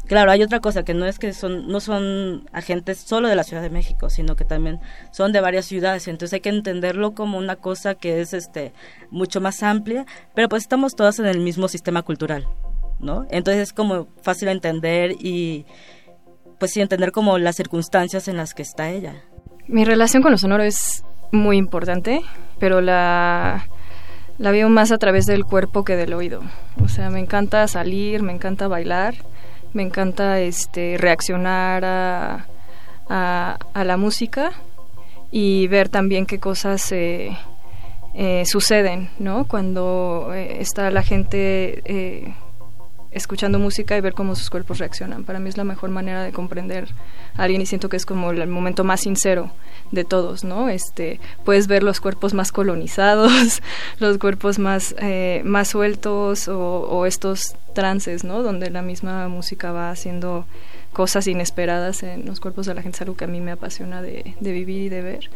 Claro, 0.06 0.32
hay 0.32 0.44
otra 0.44 0.60
cosa 0.60 0.84
que 0.84 0.94
no 0.94 1.06
es 1.06 1.18
que 1.18 1.32
son 1.32 1.68
no 1.68 1.80
son 1.80 2.50
agentes 2.52 2.98
solo 2.98 3.30
de 3.30 3.36
la 3.36 3.44
Ciudad 3.44 3.62
de 3.62 3.70
México, 3.70 4.10
sino 4.10 4.36
que 4.36 4.44
también 4.44 4.82
son 5.12 5.32
de 5.32 5.40
varias 5.40 5.66
ciudades, 5.66 6.08
entonces 6.08 6.34
hay 6.34 6.42
que 6.42 6.50
entenderlo 6.50 7.14
como 7.14 7.38
una 7.38 7.56
cosa 7.56 7.96
que 7.96 8.20
es 8.20 8.34
este 8.34 8.74
mucho 9.12 9.40
más 9.40 9.64
amplia, 9.64 10.06
pero 10.36 10.50
pues 10.50 10.64
estamos 10.64 10.96
todas 10.96 11.20
en 11.20 11.26
el 11.26 11.40
mismo 11.40 11.70
sistema 11.70 12.02
cultural, 12.02 12.48
¿no? 13.00 13.26
Entonces 13.30 13.64
es 13.64 13.74
como 13.74 14.08
fácil 14.22 14.50
entender 14.50 15.14
y 15.20 15.66
pues 16.60 16.72
sí 16.72 16.82
entender 16.82 17.14
como 17.14 17.38
las 17.38 17.56
circunstancias 17.56 18.28
en 18.28 18.36
las 18.36 18.54
que 18.54 18.62
está 18.62 18.90
ella. 18.90 19.16
Mi 19.68 19.86
relación 19.86 20.22
con 20.22 20.34
lo 20.34 20.38
sonoro 20.38 20.64
es 20.64 21.06
muy 21.32 21.56
importante, 21.56 22.22
pero 22.60 22.82
la 22.82 23.70
la 24.38 24.52
veo 24.52 24.68
más 24.68 24.92
a 24.92 24.98
través 24.98 25.26
del 25.26 25.46
cuerpo 25.46 25.86
que 25.86 25.96
del 25.96 26.14
oído. 26.14 26.42
O 26.84 26.90
sea, 26.90 27.10
me 27.10 27.20
encanta 27.20 27.66
salir, 27.70 28.22
me 28.22 28.34
encanta 28.34 28.68
bailar 28.68 29.16
me 29.74 29.84
encanta 29.84 30.40
este 30.40 30.98
reaccionar 30.98 31.84
a, 31.86 32.46
a, 33.10 33.84
la 33.84 33.98
música 33.98 34.52
y 35.32 35.68
ver 35.68 35.90
también 35.90 36.26
qué 36.26 36.40
cosas 36.40 36.92
eh, 36.92 37.36
eh, 38.14 38.44
suceden, 38.46 39.10
¿no? 39.20 39.46
Cuando 39.46 40.32
eh, 40.34 40.58
está 40.60 40.90
la 40.92 41.02
gente 41.02 42.36
escuchando 43.14 43.60
música 43.60 43.98
y 43.98 44.02
ver 44.02 44.14
cómo 44.14 44.36
sus 44.36 44.50
cuerpos 44.50 44.80
reaccionan. 44.80 45.24
Para 45.24 45.40
mí 45.40 45.50
es 45.50 45.58
la 45.58 45.64
mejor 45.64 45.90
manera 45.90 46.24
de 46.24 46.32
comprender 46.32 46.90
a 47.36 47.44
alguien 47.44 47.62
y 47.62 47.66
siento 47.66 47.90
que 47.90 47.98
es 47.98 48.06
como 48.06 48.32
el 48.32 48.48
momento 48.48 48.84
más 48.84 49.02
sincero 49.02 49.52
de 49.92 50.04
todos, 50.04 50.44
¿no? 50.44 50.70
Este, 50.70 51.20
puedes 51.46 51.68
ver 51.68 51.84
los 51.84 52.02
cuerpos 52.02 52.34
más 52.34 52.52
colonizados, 52.52 53.62
los 54.00 54.18
cuerpos 54.18 54.60
más, 54.60 54.96
eh, 55.00 55.42
más 55.46 55.70
sueltos 55.70 56.48
o, 56.48 57.06
estos 57.06 57.56
trances, 57.74 58.24
¿no? 58.24 58.44
Donde 58.44 58.70
la 58.70 58.82
misma 58.82 59.28
música 59.28 59.72
va 59.72 59.92
haciendo 59.92 60.46
cosas 60.94 61.28
inesperadas 61.28 62.04
en 62.04 62.26
los 62.26 62.40
cuerpos 62.40 62.66
de 62.66 62.76
la 62.76 62.82
gente, 62.82 62.98
es 62.98 63.02
algo 63.02 63.16
que 63.16 63.26
a 63.26 63.28
mí 63.28 63.42
me 63.42 63.52
apasiona 63.52 64.02
de, 64.02 64.36
vivir 64.40 64.84
y 64.84 64.90
de 64.90 65.02
ver. 65.02 65.30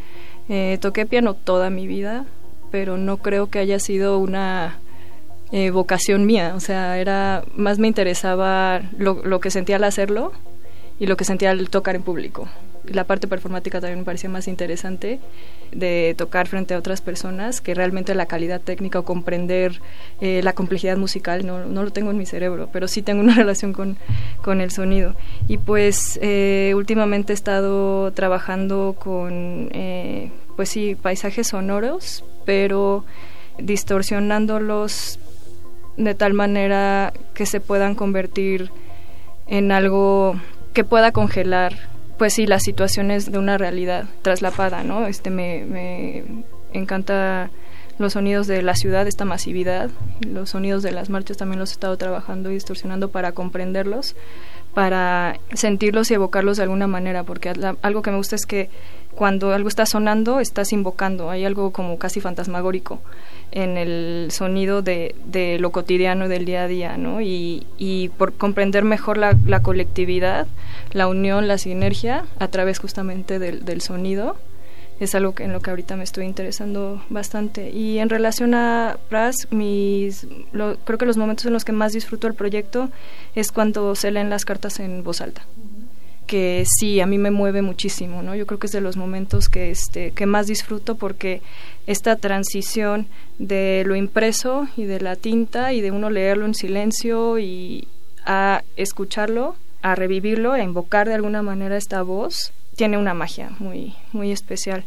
Eh, 0.49 0.77
toqué 0.81 1.05
piano 1.05 1.33
toda 1.33 1.69
mi 1.69 1.87
vida, 1.87 2.25
pero 2.71 2.97
no 2.97 3.17
creo 3.17 3.49
que 3.49 3.59
haya 3.59 3.79
sido 3.79 4.17
una 4.17 4.77
eh, 5.51 5.71
vocación 5.71 6.25
mía, 6.25 6.53
o 6.55 6.59
sea, 6.59 6.97
era 6.97 7.43
más 7.55 7.79
me 7.79 7.87
interesaba 7.87 8.81
lo, 8.97 9.23
lo 9.23 9.39
que 9.39 9.51
sentía 9.51 9.77
al 9.77 9.83
hacerlo 9.83 10.31
y 10.99 11.07
lo 11.07 11.17
que 11.17 11.25
sentía 11.25 11.51
al 11.51 11.69
tocar 11.69 11.95
en 11.95 12.03
público 12.03 12.47
la 12.89 13.03
parte 13.03 13.27
performática 13.27 13.79
también 13.79 13.99
me 13.99 14.05
parecía 14.05 14.29
más 14.29 14.47
interesante 14.47 15.19
de 15.71 16.15
tocar 16.17 16.47
frente 16.47 16.73
a 16.73 16.77
otras 16.77 17.01
personas 17.01 17.61
que 17.61 17.73
realmente 17.73 18.15
la 18.15 18.25
calidad 18.25 18.61
técnica 18.61 18.99
o 18.99 19.03
comprender 19.03 19.81
eh, 20.21 20.41
la 20.43 20.53
complejidad 20.53 20.97
musical 20.97 21.45
no, 21.45 21.65
no, 21.65 21.83
lo 21.83 21.91
tengo 21.91 22.11
en 22.11 22.17
mi 22.17 22.25
cerebro, 22.25 22.69
pero 22.71 22.87
sí 22.87 23.01
tengo 23.01 23.21
una 23.21 23.35
relación 23.35 23.73
con, 23.73 23.97
con 24.41 24.61
el 24.61 24.71
sonido. 24.71 25.15
Y 25.47 25.57
pues 25.57 26.19
eh, 26.21 26.73
últimamente 26.75 27.33
he 27.33 27.35
estado 27.35 28.11
trabajando 28.13 28.95
con, 28.97 29.69
eh, 29.73 30.31
pues 30.55 30.69
sí, 30.69 30.95
paisajes 30.95 31.47
sonoros, 31.47 32.23
pero 32.45 33.05
distorsionándolos 33.59 35.19
de 35.97 36.15
tal 36.15 36.33
manera 36.33 37.13
que 37.33 37.45
se 37.45 37.59
puedan 37.59 37.95
convertir 37.95 38.71
en 39.47 39.71
algo 39.71 40.35
que 40.73 40.83
pueda 40.83 41.11
congelar 41.11 41.73
pues 42.17 42.33
sí, 42.33 42.47
las 42.47 42.63
situaciones 42.63 43.31
de 43.31 43.37
una 43.37 43.57
realidad 43.57 44.05
traslapada, 44.23 44.83
¿no? 44.83 45.05
Este 45.05 45.29
me, 45.29 45.65
me 45.65 46.23
encanta 46.73 47.51
los 47.99 48.13
sonidos 48.13 48.47
de 48.47 48.61
la 48.61 48.75
ciudad, 48.75 49.07
esta 49.07 49.25
masividad, 49.25 49.89
los 50.21 50.51
sonidos 50.51 50.83
de 50.83 50.91
las 50.91 51.09
marchas 51.09 51.37
también 51.37 51.59
los 51.59 51.71
he 51.71 51.73
estado 51.73 51.97
trabajando 51.97 52.49
y 52.49 52.55
distorsionando 52.55 53.09
para 53.09 53.31
comprenderlos, 53.31 54.15
para 54.77 55.39
sentirlos 55.55 56.11
y 56.11 56.13
evocarlos 56.13 56.57
de 56.57 56.61
alguna 56.61 56.85
manera, 56.85 57.23
porque 57.23 57.51
algo 57.81 58.03
que 58.03 58.11
me 58.11 58.17
gusta 58.17 58.35
es 58.35 58.45
que 58.45 58.69
cuando 59.15 59.51
algo 59.51 59.69
está 59.69 59.87
sonando, 59.87 60.39
estás 60.39 60.71
invocando, 60.71 61.31
hay 61.31 61.45
algo 61.45 61.71
como 61.71 61.97
casi 61.97 62.21
fantasmagórico 62.21 62.99
en 63.51 63.75
el 63.75 64.27
sonido 64.29 64.83
de, 64.83 65.15
de 65.25 65.57
lo 65.57 65.71
cotidiano 65.71 66.27
del 66.27 66.45
día 66.45 66.61
a 66.61 66.67
día, 66.67 66.95
¿no? 66.95 67.21
Y, 67.21 67.65
y 67.79 68.09
por 68.19 68.33
comprender 68.33 68.83
mejor 68.83 69.17
la, 69.17 69.35
la, 69.47 69.63
colectividad, 69.63 70.45
la 70.91 71.07
unión, 71.07 71.47
la 71.47 71.57
sinergia 71.57 72.25
a 72.37 72.47
través 72.47 72.77
justamente 72.77 73.39
del, 73.39 73.65
del 73.65 73.81
sonido, 73.81 74.35
es 74.99 75.15
algo 75.15 75.33
que 75.35 75.43
en 75.43 75.53
lo 75.53 75.59
que 75.59 75.69
ahorita 75.69 75.95
me 75.95 76.03
estoy 76.03 76.25
interesando 76.25 77.03
bastante. 77.09 77.69
Y 77.71 77.99
en 77.99 78.09
relación 78.09 78.53
a 78.53 78.97
Pras, 79.09 79.47
mis, 79.51 80.27
creo 80.51 80.97
que 80.97 81.05
los 81.05 81.17
momentos 81.17 81.45
en 81.45 81.53
los 81.53 81.65
que 81.65 81.71
más 81.71 81.93
disfruto 81.93 82.27
el 82.27 82.33
proyecto 82.33 82.89
es 83.35 83.51
cuando 83.51 83.95
se 83.95 84.11
leen 84.11 84.29
las 84.29 84.45
cartas 84.45 84.79
en 84.79 85.03
voz 85.03 85.21
alta 85.21 85.45
que 86.27 86.65
sí, 86.77 86.99
a 86.99 87.07
mí 87.07 87.17
me 87.17 87.31
mueve 87.31 87.61
muchísimo, 87.61 88.21
¿no? 88.21 88.35
Yo 88.35 88.45
creo 88.45 88.59
que 88.59 88.67
es 88.67 88.73
de 88.73 88.81
los 88.81 88.97
momentos 88.97 89.49
que, 89.49 89.71
este, 89.71 90.11
que 90.11 90.25
más 90.25 90.45
disfruto 90.45 90.95
porque 90.95 91.41
esta 91.87 92.17
transición 92.17 93.07
de 93.39 93.83
lo 93.87 93.95
impreso 93.95 94.67
y 94.75 94.83
de 94.83 94.99
la 94.99 95.15
tinta 95.15 95.73
y 95.73 95.81
de 95.81 95.91
uno 95.91 96.09
leerlo 96.09 96.45
en 96.45 96.53
silencio 96.53 97.39
y 97.39 97.87
a 98.25 98.61
escucharlo, 98.75 99.55
a 99.81 99.95
revivirlo, 99.95 100.51
a 100.51 100.61
invocar 100.61 101.07
de 101.07 101.15
alguna 101.15 101.41
manera 101.41 101.77
esta 101.77 102.01
voz, 102.01 102.51
tiene 102.77 102.99
una 102.99 103.15
magia 103.15 103.49
muy, 103.57 103.95
muy 104.13 104.31
especial. 104.31 104.85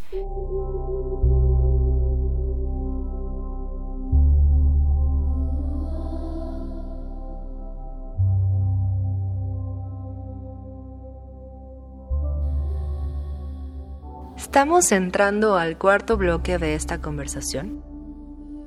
Estamos 14.36 14.93
entrando 14.93 15.57
al 15.57 15.76
cuarto 15.76 16.16
bloque 16.16 16.59
de 16.59 16.74
esta 16.74 17.01
conversación, 17.01 17.82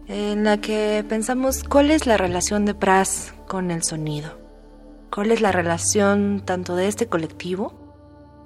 en 0.07 0.43
la 0.43 0.57
que 0.57 1.03
pensamos 1.07 1.63
cuál 1.63 1.91
es 1.91 2.05
la 2.05 2.17
relación 2.17 2.65
de 2.65 2.75
Pras 2.75 3.33
con 3.47 3.71
el 3.71 3.83
sonido, 3.83 4.37
cuál 5.09 5.31
es 5.31 5.39
la 5.39 5.53
relación 5.53 6.41
tanto 6.45 6.75
de 6.75 6.89
este 6.89 7.07
colectivo 7.07 7.82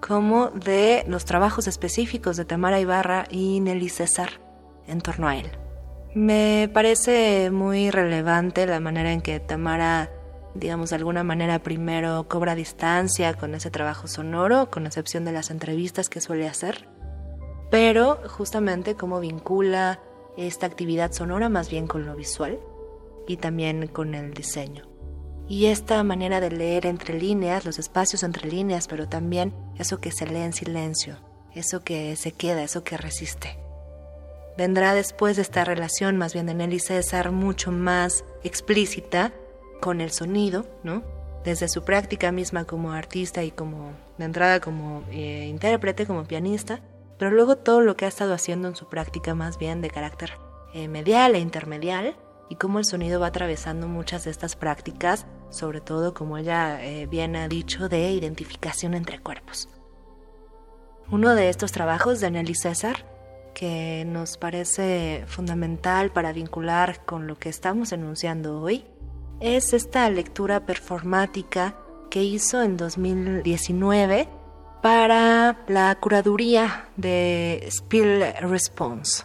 como 0.01 0.47
de 0.49 1.03
los 1.07 1.25
trabajos 1.25 1.67
específicos 1.67 2.37
de 2.37 2.45
Tamara 2.45 2.79
Ibarra 2.79 3.25
y 3.29 3.59
Nelly 3.59 3.89
César 3.89 4.29
en 4.87 5.01
torno 5.01 5.27
a 5.27 5.37
él. 5.37 5.49
Me 6.13 6.69
parece 6.73 7.51
muy 7.51 7.91
relevante 7.91 8.65
la 8.65 8.79
manera 8.79 9.11
en 9.11 9.21
que 9.21 9.39
Tamara, 9.39 10.09
digamos 10.55 10.89
de 10.89 10.95
alguna 10.95 11.23
manera, 11.23 11.59
primero 11.59 12.27
cobra 12.27 12.55
distancia 12.55 13.33
con 13.33 13.53
ese 13.55 13.69
trabajo 13.69 14.07
sonoro, 14.07 14.69
con 14.71 14.85
excepción 14.85 15.25
de 15.25 15.33
las 15.33 15.51
entrevistas 15.51 16.09
que 16.09 16.21
suele 16.21 16.47
hacer 16.47 16.87
pero 17.69 18.19
justamente 18.27 18.95
cómo 18.95 19.19
vincula 19.19 19.99
esta 20.37 20.65
actividad 20.65 21.11
sonora 21.11 21.49
más 21.49 21.69
bien 21.69 21.87
con 21.87 22.05
lo 22.05 22.15
visual 22.15 22.59
y 23.27 23.37
también 23.37 23.87
con 23.87 24.13
el 24.15 24.33
diseño. 24.33 24.96
Y 25.49 25.67
esta 25.67 26.03
manera 26.03 26.41
de 26.41 26.51
leer 26.51 26.85
entre 26.85 27.17
líneas, 27.17 27.65
los 27.65 27.79
espacios 27.79 28.23
entre 28.23 28.49
líneas, 28.49 28.87
pero 28.87 29.07
también 29.07 29.53
eso 29.77 29.99
que 29.99 30.11
se 30.11 30.27
lee 30.27 30.41
en 30.41 30.53
silencio, 30.53 31.17
eso 31.53 31.83
que 31.83 32.15
se 32.17 32.33
queda, 32.33 32.63
eso 32.63 32.83
que 32.83 32.97
resiste. 32.97 33.57
Vendrá 34.57 34.93
después 34.93 35.35
de 35.35 35.43
esta 35.43 35.63
relación 35.63 36.17
más 36.17 36.33
bien 36.33 36.47
de 36.47 36.53
Nelly 36.53 36.79
César 36.79 37.31
mucho 37.31 37.71
más 37.71 38.25
explícita 38.43 39.31
con 39.79 40.01
el 40.01 40.11
sonido, 40.11 40.65
¿no? 40.83 41.03
Desde 41.45 41.69
su 41.69 41.83
práctica 41.83 42.31
misma 42.31 42.65
como 42.65 42.91
artista 42.91 43.43
y 43.43 43.51
como 43.51 43.91
de 44.17 44.25
entrada 44.25 44.59
como 44.59 45.03
eh, 45.11 45.45
intérprete, 45.47 46.05
como 46.05 46.25
pianista, 46.25 46.81
pero 47.17 47.31
luego 47.31 47.55
todo 47.55 47.81
lo 47.81 47.95
que 47.95 48.05
ha 48.05 48.09
estado 48.09 48.33
haciendo 48.33 48.67
en 48.67 48.75
su 48.75 48.89
práctica 48.89 49.33
más 49.33 49.57
bien 49.57 49.79
de 49.81 49.89
carácter 49.89 50.31
eh, 50.73 50.87
medial 50.87 51.35
e 51.35 51.39
intermedial 51.39 52.15
y 52.49 52.55
cómo 52.55 52.79
el 52.79 52.85
sonido 52.85 53.19
va 53.19 53.27
atravesando 53.27 53.87
muchas 53.87 54.23
de 54.25 54.31
estas 54.31 54.55
prácticas, 54.55 55.25
sobre 55.49 55.81
todo 55.81 56.13
como 56.13 56.37
ella 56.37 56.83
eh, 56.83 57.05
bien 57.05 57.35
ha 57.35 57.47
dicho, 57.47 57.89
de 57.89 58.11
identificación 58.11 58.93
entre 58.93 59.19
cuerpos. 59.19 59.69
Uno 61.09 61.35
de 61.35 61.49
estos 61.49 61.71
trabajos 61.71 62.19
de 62.19 62.31
Nelly 62.31 62.55
César, 62.55 63.05
que 63.53 64.03
nos 64.05 64.37
parece 64.37 65.23
fundamental 65.27 66.11
para 66.11 66.33
vincular 66.33 67.05
con 67.05 67.27
lo 67.27 67.37
que 67.37 67.49
estamos 67.49 67.91
enunciando 67.91 68.61
hoy, 68.61 68.85
es 69.39 69.73
esta 69.73 70.09
lectura 70.09 70.65
performática 70.65 71.75
que 72.09 72.23
hizo 72.23 72.61
en 72.61 72.77
2019 72.77 74.27
para 74.81 75.57
la 75.67 75.95
curaduría 75.99 76.89
de 76.97 77.67
Spill 77.69 78.23
Response. 78.41 79.23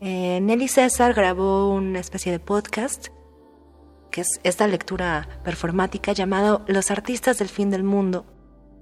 Eh, 0.00 0.38
Nelly 0.40 0.68
César 0.68 1.12
grabó 1.12 1.72
una 1.72 1.98
especie 1.98 2.30
de 2.30 2.38
podcast, 2.38 3.08
que 4.10 4.20
es 4.20 4.40
esta 4.44 4.66
lectura 4.68 5.28
performática 5.44 6.12
llamado 6.12 6.62
Los 6.66 6.90
artistas 6.90 7.38
del 7.38 7.48
fin 7.48 7.70
del 7.70 7.82
mundo, 7.82 8.24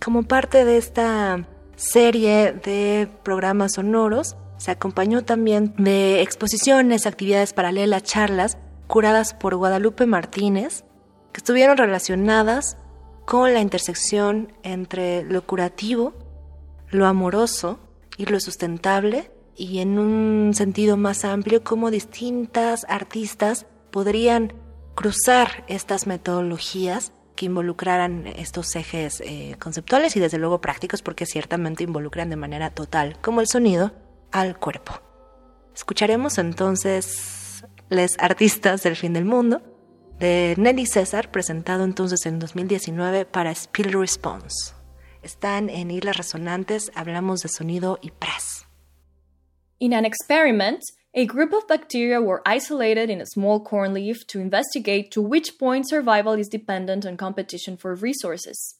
como 0.02 0.24
parte 0.24 0.64
de 0.64 0.76
esta 0.76 1.46
serie 1.76 2.52
de 2.52 3.08
programas 3.22 3.74
sonoros. 3.74 4.36
Se 4.58 4.70
acompañó 4.70 5.24
también 5.24 5.74
de 5.78 6.20
exposiciones, 6.22 7.06
actividades 7.06 7.52
paralelas, 7.52 8.02
charlas 8.02 8.58
curadas 8.86 9.34
por 9.34 9.56
Guadalupe 9.56 10.06
Martínez, 10.06 10.84
que 11.32 11.38
estuvieron 11.38 11.76
relacionadas 11.78 12.76
con 13.24 13.52
la 13.52 13.60
intersección 13.60 14.52
entre 14.62 15.24
lo 15.24 15.46
curativo, 15.46 16.14
lo 16.88 17.06
amoroso 17.06 17.80
y 18.16 18.26
lo 18.26 18.38
sustentable, 18.38 19.30
y 19.56 19.78
en 19.78 19.98
un 19.98 20.54
sentido 20.54 20.96
más 20.96 21.24
amplio, 21.24 21.64
cómo 21.64 21.90
distintas 21.90 22.84
artistas 22.88 23.66
podrían 23.90 24.52
cruzar 24.94 25.64
estas 25.68 26.06
metodologías 26.06 27.12
que 27.34 27.46
involucraran 27.46 28.26
estos 28.26 28.74
ejes 28.76 29.20
eh, 29.20 29.56
conceptuales 29.58 30.16
y 30.16 30.20
desde 30.20 30.38
luego 30.38 30.60
prácticos 30.60 31.02
porque 31.02 31.26
ciertamente 31.26 31.84
involucran 31.84 32.30
de 32.30 32.36
manera 32.36 32.70
total, 32.70 33.18
como 33.20 33.40
el 33.40 33.46
sonido, 33.46 33.92
al 34.32 34.58
cuerpo. 34.58 34.94
Escucharemos 35.74 36.38
entonces 36.38 37.64
les 37.90 38.18
artistas 38.18 38.82
del 38.82 38.96
fin 38.96 39.12
del 39.12 39.26
mundo 39.26 39.62
de 40.18 40.54
Nelly 40.56 40.86
César, 40.86 41.30
presentado 41.30 41.84
entonces 41.84 42.24
en 42.24 42.38
2019 42.38 43.26
para 43.26 43.54
Spill 43.54 43.92
Response. 43.92 44.74
Están 45.22 45.68
en 45.68 45.90
Islas 45.90 46.16
Resonantes, 46.16 46.90
hablamos 46.94 47.42
de 47.42 47.50
sonido 47.50 47.98
y 48.00 48.12
pras. 48.12 48.55
In 49.78 49.92
an 49.92 50.06
experiment, 50.06 50.82
a 51.12 51.26
group 51.26 51.52
of 51.52 51.68
bacteria 51.68 52.20
were 52.20 52.42
isolated 52.46 53.10
in 53.10 53.20
a 53.20 53.26
small 53.26 53.60
corn 53.60 53.92
leaf 53.92 54.26
to 54.28 54.40
investigate 54.40 55.10
to 55.10 55.20
which 55.20 55.58
point 55.58 55.88
survival 55.88 56.32
is 56.32 56.48
dependent 56.48 57.04
on 57.04 57.16
competition 57.16 57.76
for 57.76 57.94
resources. 57.94 58.76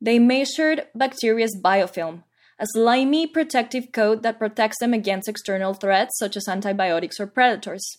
They 0.00 0.18
measured 0.18 0.86
bacteria's 0.94 1.58
biofilm, 1.62 2.24
a 2.58 2.66
slimy 2.72 3.26
protective 3.26 3.92
coat 3.92 4.22
that 4.22 4.38
protects 4.38 4.78
them 4.80 4.94
against 4.94 5.28
external 5.28 5.74
threats 5.74 6.18
such 6.18 6.36
as 6.36 6.48
antibiotics 6.48 7.20
or 7.20 7.26
predators. 7.26 7.98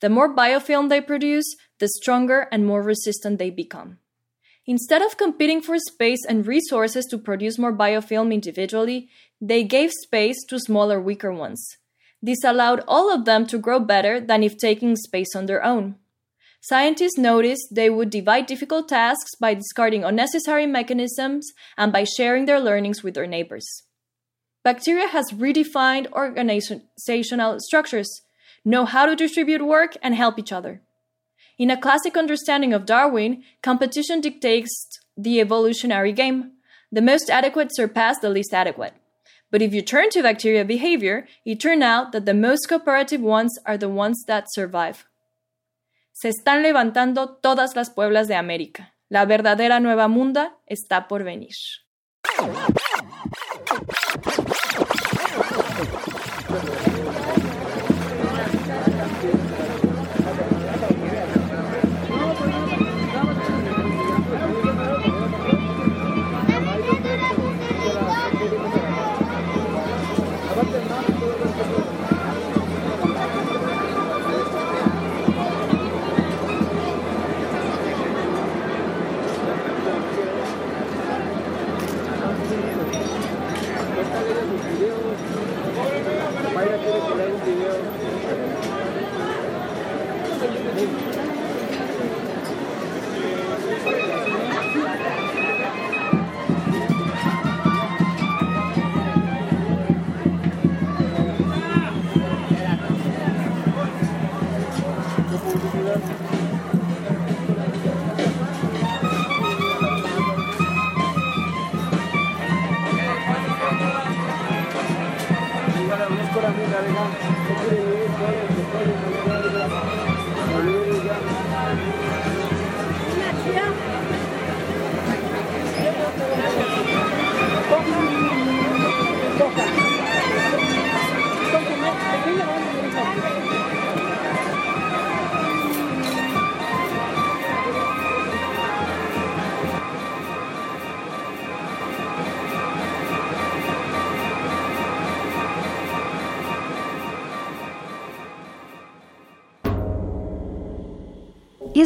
The 0.00 0.08
more 0.08 0.34
biofilm 0.34 0.88
they 0.88 1.00
produce, 1.00 1.46
the 1.78 1.88
stronger 1.88 2.48
and 2.50 2.66
more 2.66 2.82
resistant 2.82 3.38
they 3.38 3.50
become. 3.50 3.98
Instead 4.64 5.02
of 5.02 5.16
competing 5.16 5.60
for 5.60 5.76
space 5.78 6.24
and 6.28 6.46
resources 6.46 7.04
to 7.06 7.18
produce 7.18 7.58
more 7.58 7.76
biofilm 7.76 8.32
individually, 8.32 9.08
they 9.42 9.62
gave 9.62 9.90
space 9.90 10.42
to 10.48 10.58
smaller, 10.58 10.98
weaker 10.98 11.32
ones. 11.32 11.76
This 12.22 12.42
allowed 12.44 12.82
all 12.88 13.12
of 13.12 13.26
them 13.26 13.46
to 13.48 13.58
grow 13.58 13.78
better 13.78 14.20
than 14.20 14.42
if 14.42 14.56
taking 14.56 14.96
space 14.96 15.36
on 15.36 15.46
their 15.46 15.62
own. 15.62 15.96
Scientists 16.60 17.18
noticed 17.18 17.74
they 17.74 17.90
would 17.90 18.08
divide 18.08 18.46
difficult 18.46 18.88
tasks 18.88 19.32
by 19.38 19.52
discarding 19.52 20.04
unnecessary 20.04 20.64
mechanisms 20.64 21.52
and 21.76 21.92
by 21.92 22.04
sharing 22.04 22.46
their 22.46 22.60
learnings 22.60 23.02
with 23.02 23.14
their 23.14 23.26
neighbors. 23.26 23.66
Bacteria 24.62 25.08
has 25.08 25.32
redefined 25.32 26.10
organizational 26.12 27.58
structures 27.58 28.08
know 28.64 28.84
how 28.84 29.06
to 29.06 29.16
distribute 29.16 29.64
work, 29.64 29.96
and 30.02 30.14
help 30.14 30.38
each 30.38 30.52
other. 30.52 30.80
In 31.58 31.70
a 31.70 31.80
classic 31.80 32.16
understanding 32.16 32.72
of 32.72 32.86
Darwin, 32.86 33.42
competition 33.62 34.20
dictates 34.20 34.72
the 35.16 35.40
evolutionary 35.40 36.12
game. 36.12 36.52
The 36.90 37.02
most 37.02 37.30
adequate 37.30 37.74
surpass 37.74 38.18
the 38.20 38.30
least 38.30 38.54
adequate. 38.54 38.94
But 39.52 39.60
if 39.60 39.74
you 39.74 39.82
turn 39.82 40.08
to 40.10 40.22
bacteria 40.22 40.64
behavior, 40.64 41.26
it 41.44 41.60
turns 41.60 41.82
out 41.82 42.12
that 42.12 42.24
the 42.24 42.32
most 42.32 42.68
cooperative 42.68 43.20
ones 43.20 43.52
are 43.66 43.76
the 43.76 43.88
ones 43.88 44.24
that 44.26 44.46
survive. 44.48 45.04
Se 46.14 46.30
están 46.30 46.62
levantando 46.62 47.38
todas 47.42 47.76
las 47.76 47.90
pueblas 47.90 48.28
de 48.28 48.34
América. 48.34 48.94
La 49.10 49.26
verdadera 49.26 49.78
nueva 49.78 50.08
munda 50.08 50.56
está 50.66 51.06
por 51.06 51.22
venir. 51.22 51.52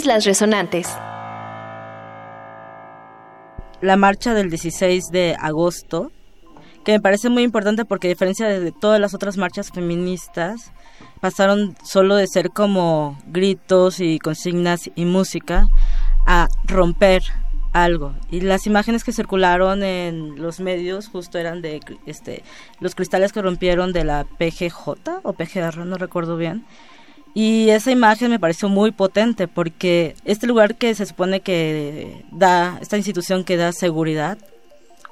Islas 0.06 0.24
Resonantes. 0.24 0.88
La 3.80 3.96
marcha 3.96 4.34
del 4.34 4.50
16 4.50 5.06
de 5.10 5.34
agosto, 5.36 6.12
que 6.84 6.92
me 6.92 7.00
parece 7.00 7.28
muy 7.28 7.42
importante 7.42 7.84
porque 7.84 8.06
a 8.06 8.10
diferencia 8.10 8.46
de 8.46 8.70
todas 8.70 9.00
las 9.00 9.14
otras 9.14 9.36
marchas 9.36 9.72
feministas, 9.72 10.70
pasaron 11.20 11.76
solo 11.82 12.14
de 12.14 12.28
ser 12.28 12.50
como 12.50 13.18
gritos 13.26 13.98
y 13.98 14.20
consignas 14.20 14.88
y 14.94 15.06
música 15.06 15.66
a 16.24 16.46
romper 16.62 17.24
algo. 17.72 18.14
Y 18.30 18.42
las 18.42 18.68
imágenes 18.68 19.02
que 19.02 19.10
circularon 19.10 19.82
en 19.82 20.40
los 20.40 20.60
medios 20.60 21.08
justo 21.08 21.36
eran 21.36 21.62
de 21.62 21.80
este 22.06 22.44
los 22.78 22.94
cristales 22.94 23.32
que 23.32 23.42
rompieron 23.42 23.92
de 23.92 24.04
la 24.04 24.22
PGJ 24.22 25.18
o 25.24 25.32
PGR, 25.32 25.78
no 25.78 25.98
recuerdo 25.98 26.36
bien. 26.36 26.64
Y 27.38 27.68
esa 27.68 27.90
imagen 27.90 28.30
me 28.30 28.40
pareció 28.40 28.70
muy 28.70 28.92
potente 28.92 29.46
porque 29.46 30.16
este 30.24 30.46
lugar 30.46 30.76
que 30.76 30.94
se 30.94 31.04
supone 31.04 31.40
que 31.40 32.24
da, 32.32 32.78
esta 32.80 32.96
institución 32.96 33.44
que 33.44 33.58
da 33.58 33.72
seguridad, 33.72 34.38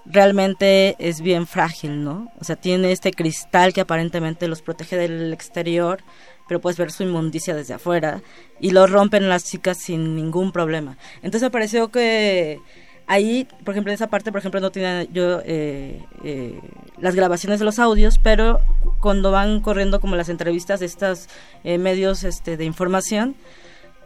realmente 0.07 0.97
es 0.99 1.21
bien 1.21 1.47
frágil, 1.47 2.03
¿no? 2.03 2.33
O 2.41 2.45
sea, 2.45 2.57
tiene 2.57 2.93
este 2.93 3.13
cristal 3.13 3.75
que 3.75 3.83
aparentemente 3.83 4.49
los 4.49 4.63
protege 4.63 4.97
del 4.97 5.35
exterior, 5.35 6.01
pero 6.49 6.63
puedes 6.63 6.79
ver 6.79 6.93
su 6.93 7.03
inmundicia 7.03 7.55
desde 7.55 7.75
afuera 7.75 8.23
y 8.59 8.71
lo 8.71 8.87
rompen 8.87 9.29
las 9.29 9.45
chicas 9.45 9.77
sin 9.77 10.17
ningún 10.17 10.51
problema. 10.51 10.97
Entonces 11.17 11.43
me 11.43 11.51
pareció 11.51 11.91
que 11.91 12.59
ahí, 13.07 13.47
por 13.65 13.75
ejemplo, 13.75 13.93
en 13.93 13.95
esa 13.95 14.09
parte, 14.09 14.33
por 14.33 14.39
ejemplo, 14.39 14.61
no 14.61 14.71
tiene 14.71 15.09
yo 15.13 15.41
eh, 15.45 16.03
eh, 16.23 16.61
las 16.99 17.15
grabaciones 17.15 17.59
de 17.59 17.65
los 17.65 17.79
audios, 17.79 18.19
pero 18.19 18.61
cuando 19.01 19.31
van 19.31 19.61
corriendo 19.61 20.01
como 20.01 20.17
las 20.17 20.29
entrevistas 20.29 20.81
de 20.81 20.87
estos 20.87 21.29
eh, 21.65 21.79
medios 21.79 22.25
este, 22.25 22.57
de 22.57 22.65
información, 22.65 23.35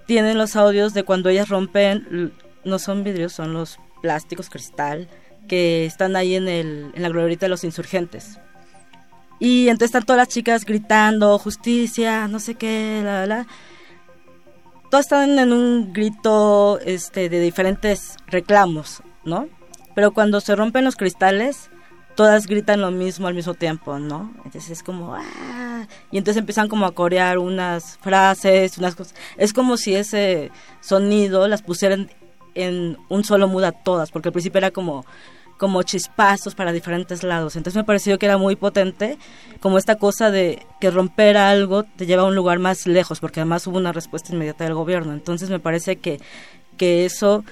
tienen 0.06 0.38
los 0.38 0.56
audios 0.56 0.94
de 0.94 1.04
cuando 1.04 1.28
ellas 1.28 1.48
rompen, 1.48 2.32
no 2.64 2.78
son 2.78 3.04
vidrios, 3.04 3.32
son 3.32 3.52
los 3.52 3.78
plásticos 4.00 4.48
cristal 4.48 5.08
que 5.48 5.84
están 5.84 6.16
ahí 6.16 6.34
en, 6.34 6.48
el, 6.48 6.90
en 6.94 7.02
la 7.02 7.08
glorieta 7.08 7.46
de 7.46 7.50
los 7.50 7.64
insurgentes. 7.64 8.38
Y 9.40 9.68
entonces 9.68 9.88
están 9.88 10.04
todas 10.04 10.18
las 10.18 10.28
chicas 10.28 10.64
gritando, 10.64 11.38
justicia, 11.38 12.26
no 12.26 12.40
sé 12.40 12.56
qué, 12.56 13.00
la, 13.04 13.26
la. 13.26 13.46
Todas 14.90 15.04
están 15.04 15.38
en 15.38 15.52
un 15.52 15.92
grito 15.92 16.78
este, 16.80 17.28
de 17.28 17.40
diferentes 17.40 18.16
reclamos, 18.26 19.02
¿no? 19.24 19.48
Pero 19.94 20.12
cuando 20.12 20.40
se 20.40 20.56
rompen 20.56 20.84
los 20.84 20.96
cristales, 20.96 21.70
todas 22.14 22.46
gritan 22.46 22.80
lo 22.80 22.90
mismo 22.90 23.28
al 23.28 23.34
mismo 23.34 23.52
tiempo, 23.52 23.98
¿no? 23.98 24.32
Entonces 24.46 24.70
es 24.70 24.82
como, 24.82 25.14
¡ah! 25.14 25.86
Y 26.10 26.16
entonces 26.16 26.40
empiezan 26.40 26.68
como 26.68 26.86
a 26.86 26.92
corear 26.92 27.36
unas 27.36 27.98
frases, 27.98 28.78
unas 28.78 28.94
cosas. 28.94 29.14
Es 29.36 29.52
como 29.52 29.76
si 29.76 29.94
ese 29.94 30.50
sonido 30.80 31.46
las 31.48 31.60
pusieran 31.60 32.10
en 32.54 32.96
un 33.10 33.24
solo 33.24 33.46
mood 33.46 33.64
a 33.64 33.72
todas, 33.72 34.10
porque 34.10 34.30
al 34.30 34.32
principio 34.32 34.58
era 34.58 34.70
como 34.70 35.04
como 35.58 35.82
chispazos 35.82 36.54
para 36.54 36.72
diferentes 36.72 37.22
lados. 37.22 37.56
Entonces 37.56 37.76
me 37.76 37.84
pareció 37.84 38.18
que 38.18 38.26
era 38.26 38.38
muy 38.38 38.56
potente, 38.56 39.18
como 39.60 39.76
esta 39.76 39.96
cosa 39.96 40.30
de 40.30 40.64
que 40.80 40.90
romper 40.90 41.36
algo 41.36 41.82
te 41.82 42.06
lleva 42.06 42.22
a 42.22 42.26
un 42.26 42.34
lugar 42.34 42.58
más 42.58 42.86
lejos, 42.86 43.20
porque 43.20 43.40
además 43.40 43.66
hubo 43.66 43.76
una 43.76 43.92
respuesta 43.92 44.32
inmediata 44.32 44.64
del 44.64 44.74
gobierno. 44.74 45.12
Entonces 45.12 45.50
me 45.50 45.58
parece 45.58 45.96
que, 45.96 46.20
que 46.76 47.04
eso, 47.04 47.44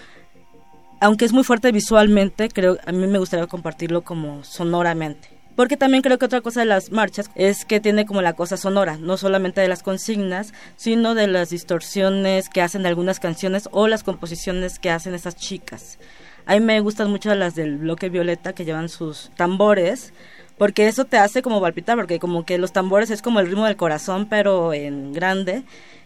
aunque 1.01 1.25
es 1.25 1.33
muy 1.33 1.45
fuerte 1.45 1.73
visualmente, 1.73 2.49
creo 2.49 2.79
a 2.87 2.93
mí 2.93 3.07
me 3.07 3.19
gustaría 3.19 3.47
compartirlo 3.47 4.03
como 4.03 4.43
sonoramente. 4.45 5.37
Porque 5.57 5.79
también 5.79 6.03
creo 6.03 6.19
que 6.19 6.27
otra 6.27 6.43
cosa 6.43 6.61
de 6.61 6.67
las 6.67 6.93
marchas 6.93 7.31
es 7.35 7.65
que 7.65 7.81
tiene 7.81 8.05
como 8.05 8.21
la 8.21 8.35
cosa 8.35 8.59
sonora, 8.59 8.99
no 8.99 9.17
solamente 9.17 9.63
de 9.63 9.69
las 9.69 9.83
consignas, 9.83 10.53
sino 10.77 11.15
de 11.15 11.27
las 11.29 11.49
distorsiones 11.49 12.51
que 12.51 12.61
hacen 12.61 12.85
algunas 12.85 13.21
canciones 13.21 13.67
o 13.73 13.89
las 13.89 14.05
composiciones 14.05 14.79
que 14.79 14.91
hacen 14.91 15.15
esas 15.15 15.35
chicas. 15.35 15.99
A 16.47 16.55
mí 16.55 16.61
me 16.61 16.79
gustan 16.81 17.11
mucho 17.11 17.35
las 17.35 17.57
del 17.57 17.77
bloque 17.77 18.09
violeta 18.09 18.53
que 18.53 18.65
llevan 18.65 18.89
sus 18.89 19.33
tambores, 19.37 20.13
porque 20.57 20.87
eso 20.87 21.05
te 21.05 21.19
hace 21.19 21.43
como 21.43 21.61
palpitar, 21.61 21.97
porque 21.97 22.21
como 22.21 22.47
que 22.47 22.57
los 22.57 22.73
tambores 22.73 23.11
es 23.11 23.21
como 23.21 23.41
el 23.41 23.49
ritmo 23.49 23.67
del 23.67 23.77
corazón, 23.77 24.27
pero 24.31 24.73
en 24.73 25.13
grande. 25.13 25.65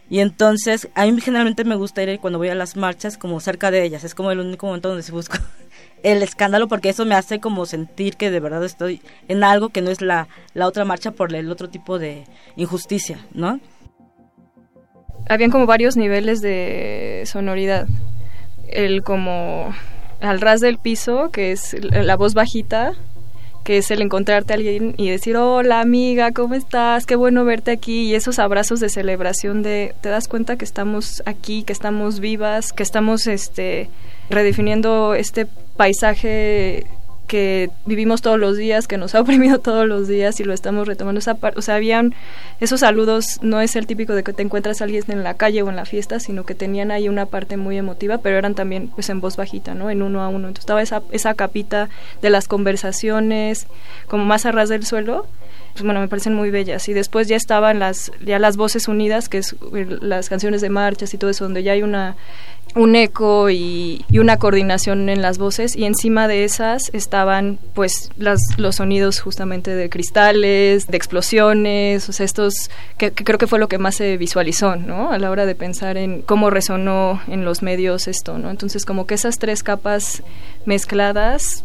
Y 0.09 0.19
entonces, 0.19 0.89
a 0.95 1.05
mí 1.05 1.21
generalmente 1.21 1.63
me 1.63 1.75
gusta 1.75 2.01
ir 2.03 2.19
cuando 2.19 2.39
voy 2.39 2.49
a 2.49 2.55
las 2.55 2.75
marchas 2.75 3.17
como 3.17 3.39
cerca 3.39 3.69
de 3.69 3.83
ellas, 3.83 4.03
es 4.03 4.15
como 4.15 4.31
el 4.31 4.39
único 4.39 4.65
momento 4.65 4.89
donde 4.89 5.03
se 5.03 5.11
busca 5.11 5.39
el 6.03 6.23
escándalo, 6.23 6.67
porque 6.67 6.89
eso 6.89 7.05
me 7.05 7.15
hace 7.15 7.39
como 7.39 7.67
sentir 7.67 8.17
que 8.17 8.31
de 8.31 8.39
verdad 8.39 8.65
estoy 8.65 9.01
en 9.27 9.43
algo 9.43 9.69
que 9.69 9.81
no 9.81 9.91
es 9.91 10.01
la, 10.01 10.27
la 10.55 10.67
otra 10.67 10.85
marcha 10.85 11.11
por 11.11 11.33
el 11.35 11.51
otro 11.51 11.69
tipo 11.69 11.99
de 11.99 12.25
injusticia, 12.55 13.25
¿no? 13.33 13.59
Habían 15.29 15.51
como 15.51 15.67
varios 15.67 15.95
niveles 15.97 16.41
de 16.41 17.23
sonoridad. 17.25 17.87
El 18.67 19.03
como 19.03 19.73
al 20.21 20.41
ras 20.41 20.59
del 20.59 20.77
piso, 20.77 21.29
que 21.31 21.51
es 21.51 21.75
la 21.81 22.15
voz 22.15 22.33
bajita, 22.33 22.93
que 23.63 23.77
es 23.77 23.91
el 23.91 24.01
encontrarte 24.01 24.53
a 24.53 24.55
alguien 24.55 24.95
y 24.97 25.09
decir, 25.09 25.37
hola 25.37 25.81
amiga, 25.81 26.31
¿cómo 26.31 26.55
estás? 26.55 27.05
Qué 27.05 27.15
bueno 27.15 27.45
verte 27.45 27.71
aquí. 27.71 28.03
Y 28.03 28.15
esos 28.15 28.39
abrazos 28.39 28.79
de 28.79 28.89
celebración 28.89 29.61
de, 29.61 29.93
te 30.01 30.09
das 30.09 30.27
cuenta 30.27 30.57
que 30.57 30.65
estamos 30.65 31.21
aquí, 31.25 31.63
que 31.63 31.73
estamos 31.73 32.19
vivas, 32.19 32.73
que 32.73 32.83
estamos 32.83 33.27
este, 33.27 33.89
redefiniendo 34.29 35.13
este 35.13 35.47
paisaje 35.77 36.87
que 37.27 37.69
vivimos 37.85 38.21
todos 38.21 38.37
los 38.37 38.57
días, 38.57 38.87
que 38.87 38.97
nos 38.97 39.15
ha 39.15 39.21
oprimido 39.21 39.59
todos 39.59 39.87
los 39.87 40.07
días 40.07 40.39
y 40.39 40.43
lo 40.43 40.53
estamos 40.53 40.87
retomando. 40.87 41.19
Esa 41.19 41.37
o 41.55 41.61
sea, 41.61 41.75
habían 41.75 42.13
esos 42.59 42.81
saludos, 42.81 43.39
no 43.41 43.61
es 43.61 43.75
el 43.75 43.87
típico 43.87 44.13
de 44.13 44.23
que 44.23 44.33
te 44.33 44.43
encuentras 44.43 44.81
a 44.81 44.83
alguien 44.83 45.03
en 45.07 45.23
la 45.23 45.35
calle 45.35 45.61
o 45.61 45.69
en 45.69 45.75
la 45.75 45.85
fiesta, 45.85 46.19
sino 46.19 46.45
que 46.45 46.55
tenían 46.55 46.91
ahí 46.91 47.09
una 47.09 47.25
parte 47.25 47.57
muy 47.57 47.77
emotiva, 47.77 48.17
pero 48.19 48.37
eran 48.37 48.55
también 48.55 48.89
pues 48.89 49.09
en 49.09 49.21
voz 49.21 49.37
bajita, 49.37 49.73
¿no? 49.73 49.89
En 49.89 50.01
uno 50.01 50.21
a 50.21 50.27
uno. 50.27 50.47
Entonces 50.47 50.63
estaba 50.63 50.81
esa, 50.81 51.01
esa 51.11 51.33
capita 51.33 51.89
de 52.21 52.29
las 52.29 52.47
conversaciones, 52.47 53.67
como 54.07 54.25
más 54.25 54.45
a 54.45 54.51
ras 54.51 54.69
del 54.69 54.85
suelo, 54.85 55.27
pues 55.73 55.83
bueno, 55.83 55.99
me 55.99 56.07
parecen 56.07 56.33
muy 56.33 56.51
bellas. 56.51 56.87
Y 56.89 56.93
después 56.93 57.27
ya 57.27 57.35
estaban 57.35 57.79
las, 57.79 58.11
ya 58.23 58.39
las 58.39 58.57
voces 58.57 58.87
unidas, 58.87 59.29
que 59.29 59.37
es 59.37 59.55
eh, 59.75 59.97
las 60.01 60.29
canciones 60.29 60.61
de 60.61 60.69
marchas 60.69 61.13
y 61.13 61.17
todo 61.17 61.29
eso, 61.29 61.45
donde 61.45 61.63
ya 61.63 61.73
hay 61.73 61.83
una 61.83 62.15
un 62.75 62.95
eco 62.95 63.49
y, 63.49 64.05
una 64.13 64.37
coordinación 64.37 65.09
en 65.09 65.21
las 65.21 65.37
voces 65.37 65.75
y 65.75 65.85
encima 65.85 66.27
de 66.27 66.43
esas 66.43 66.89
estaban 66.93 67.59
pues 67.73 68.11
las, 68.17 68.39
los 68.57 68.75
sonidos 68.75 69.19
justamente 69.19 69.75
de 69.75 69.89
cristales, 69.89 70.87
de 70.87 70.97
explosiones, 70.97 72.07
o 72.07 72.13
sea, 72.13 72.25
estos 72.25 72.69
que, 72.97 73.11
creo 73.11 73.37
que 73.37 73.47
fue 73.47 73.59
lo 73.59 73.67
que 73.67 73.77
más 73.77 73.95
se 73.95 74.17
visualizó, 74.17 74.75
¿no? 74.75 75.11
A 75.11 75.17
la 75.17 75.31
hora 75.31 75.45
de 75.45 75.55
pensar 75.55 75.97
en 75.97 76.21
cómo 76.21 76.49
resonó 76.49 77.21
en 77.27 77.45
los 77.45 77.63
medios 77.63 78.07
esto, 78.07 78.37
¿no? 78.37 78.49
Entonces 78.49 78.85
como 78.85 79.07
que 79.07 79.15
esas 79.15 79.39
tres 79.39 79.63
capas 79.63 80.23
mezcladas 80.65 81.63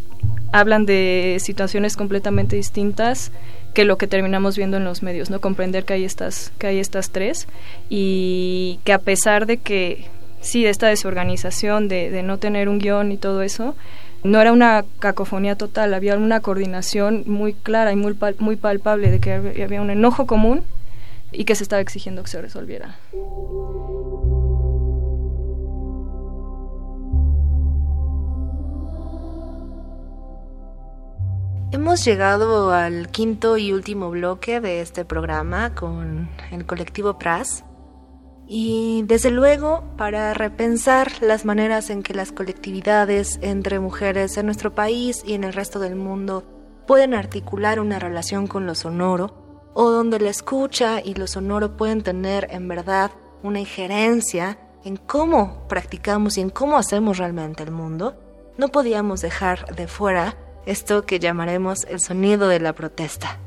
hablan 0.53 0.87
de 0.87 1.37
situaciones 1.41 1.97
completamente 1.97 2.57
distintas 2.57 3.31
que 3.75 3.85
lo 3.85 3.99
que 3.99 4.07
terminamos 4.07 4.57
viendo 4.57 4.79
en 4.79 4.85
los 4.85 5.03
medios, 5.03 5.29
¿no? 5.29 5.41
Comprender 5.41 5.85
que 5.85 5.93
hay 5.93 6.05
estas, 6.05 6.51
que 6.59 6.69
hay 6.69 6.79
estas 6.79 7.11
tres 7.11 7.47
y 7.91 8.81
que 8.85 8.95
a 8.95 8.99
pesar 8.99 9.45
de 9.45 9.59
que 9.59 10.07
sí, 10.47 10.65
de 10.65 10.71
esta 10.71 10.87
desorganización, 10.89 11.89
de, 11.89 12.11
de 12.11 12.23
no 12.23 12.39
tener 12.39 12.69
un 12.69 12.79
guion 12.79 13.13
y 13.13 13.17
todo 13.19 13.43
eso, 13.43 13.75
no 14.25 14.41
era 14.41 14.53
una 14.53 14.85
cacofonía 14.99 15.57
total, 15.57 15.95
había 15.95 16.17
una 16.17 16.41
coordinación 16.41 17.25
muy 17.27 17.55
clara 17.55 17.93
y 17.93 17.97
muy, 17.97 18.17
muy 18.39 18.57
palpable 18.57 19.11
de 19.11 19.21
que 19.21 19.33
había 19.63 19.81
un 19.81 19.91
enojo 19.91 20.27
común 20.27 20.63
y 21.33 21.45
que 21.45 21.55
se 21.55 21.63
estaba 21.63 21.81
exigiendo 21.81 22.23
que 22.23 22.31
se 22.31 22.41
resolviera. 22.41 22.97
Hemos 31.73 32.05
llegado 32.05 32.73
al 32.73 33.09
quinto 33.09 33.59
y 33.59 33.73
último 33.73 34.11
bloque 34.11 34.61
de 34.61 34.81
este 34.81 35.05
programa 35.05 35.75
con 35.75 36.29
el 36.51 36.65
colectivo 36.65 37.19
PRAS. 37.19 37.65
Y 38.49 39.03
desde 39.07 39.31
luego, 39.31 39.83
para 39.97 40.33
repensar 40.33 41.11
las 41.21 41.45
maneras 41.45 41.91
en 41.91 42.03
que 42.03 42.15
las 42.15 42.31
colectividades 42.31 43.39
entre 43.43 43.81
mujeres 43.81 44.37
en 44.37 44.47
nuestro 44.47 44.75
país 44.75 45.23
y 45.27 45.35
en 45.35 45.43
el 45.43 45.53
resto 45.53 45.81
del 45.81 45.97
mundo 45.97 46.45
pueden 46.87 47.15
articular 47.15 47.81
una 47.81 47.99
relación 47.99 48.47
con 48.47 48.67
lo 48.67 48.77
sonoro, 48.77 49.71
o 49.75 49.91
donde 49.91 50.21
la 50.21 50.31
escucha 50.31 51.01
y 51.05 51.15
lo 51.15 51.27
sonoro 51.27 51.77
pueden 51.77 52.03
tener 52.03 52.47
en 52.51 52.69
verdad 52.69 53.11
una 53.43 53.61
injerencia 53.61 54.59
en 54.85 54.97
cómo 54.97 55.67
practicamos 55.69 56.39
y 56.39 56.41
en 56.41 56.51
cómo 56.51 56.79
hacemos 56.79 57.19
realmente 57.19 57.65
el 57.65 57.73
mundo, 57.73 58.15
no 58.57 58.69
podíamos 58.69 59.21
dejar 59.21 59.75
de 59.75 59.89
fuera 59.89 60.37
esto 60.65 61.05
que 61.05 61.19
llamaremos 61.19 61.85
el 61.85 62.01
sonido 62.01 62.49
de 62.49 62.61
la 62.61 62.73
protesta. 62.73 63.39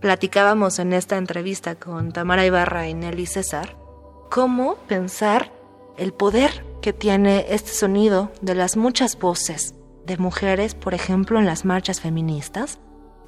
Platicábamos 0.00 0.78
en 0.78 0.92
esta 0.92 1.16
entrevista 1.16 1.74
con 1.74 2.12
Tamara 2.12 2.46
Ibarra 2.46 2.88
y 2.88 2.94
Nelly 2.94 3.26
César 3.26 3.76
cómo 4.30 4.76
pensar 4.86 5.52
el 5.96 6.12
poder 6.12 6.64
que 6.80 6.92
tiene 6.92 7.46
este 7.48 7.72
sonido 7.72 8.30
de 8.40 8.54
las 8.54 8.76
muchas 8.76 9.18
voces 9.18 9.74
de 10.06 10.16
mujeres, 10.16 10.74
por 10.74 10.94
ejemplo, 10.94 11.38
en 11.38 11.46
las 11.46 11.64
marchas 11.64 12.00
feministas, 12.00 12.78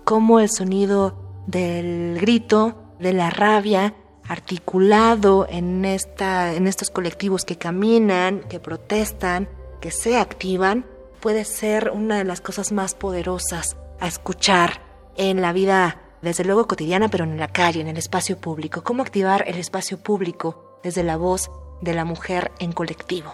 cómo 0.05 0.41
el 0.41 0.49
sonido 0.49 1.43
del 1.47 2.19
grito, 2.21 2.95
de 3.01 3.13
la 3.13 3.31
rabia, 3.31 3.95
articulado 4.29 5.47
en, 5.51 5.85
esta, 5.85 6.55
en 6.55 6.69
estos 6.69 6.91
colectivos 6.91 7.45
que 7.45 7.57
caminan, 7.57 8.41
que 8.49 8.61
protestan, 8.61 9.49
que 9.81 9.91
se 9.91 10.17
activan, 10.17 10.87
puede 11.21 11.45
ser 11.45 11.91
una 11.91 12.19
de 12.19 12.25
las 12.25 12.41
cosas 12.41 12.71
más 12.71 12.95
poderosas 12.95 13.77
a 13.99 14.07
escuchar 14.07 14.83
en 15.17 15.43
la 15.43 15.53
vida, 15.53 16.01
desde 16.23 16.45
luego 16.45 16.67
cotidiana, 16.67 17.09
pero 17.09 17.25
en 17.25 17.39
la 17.39 17.49
calle, 17.49 17.81
en 17.81 17.89
el 17.89 17.97
espacio 17.97 18.39
público. 18.39 18.83
¿Cómo 18.83 19.03
activar 19.03 19.45
el 19.47 19.57
espacio 19.57 19.99
público 19.99 20.79
desde 20.83 21.03
la 21.03 21.17
voz 21.17 21.51
de 21.81 21.95
la 21.95 22.05
mujer 22.05 22.53
en 22.59 22.73
colectivo? 22.73 23.33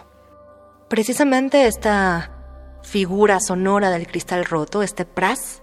Precisamente 0.88 1.66
esta 1.66 2.32
figura 2.82 3.40
sonora 3.40 3.90
del 3.90 4.06
cristal 4.06 4.44
roto, 4.44 4.82
este 4.82 5.04
pras, 5.04 5.62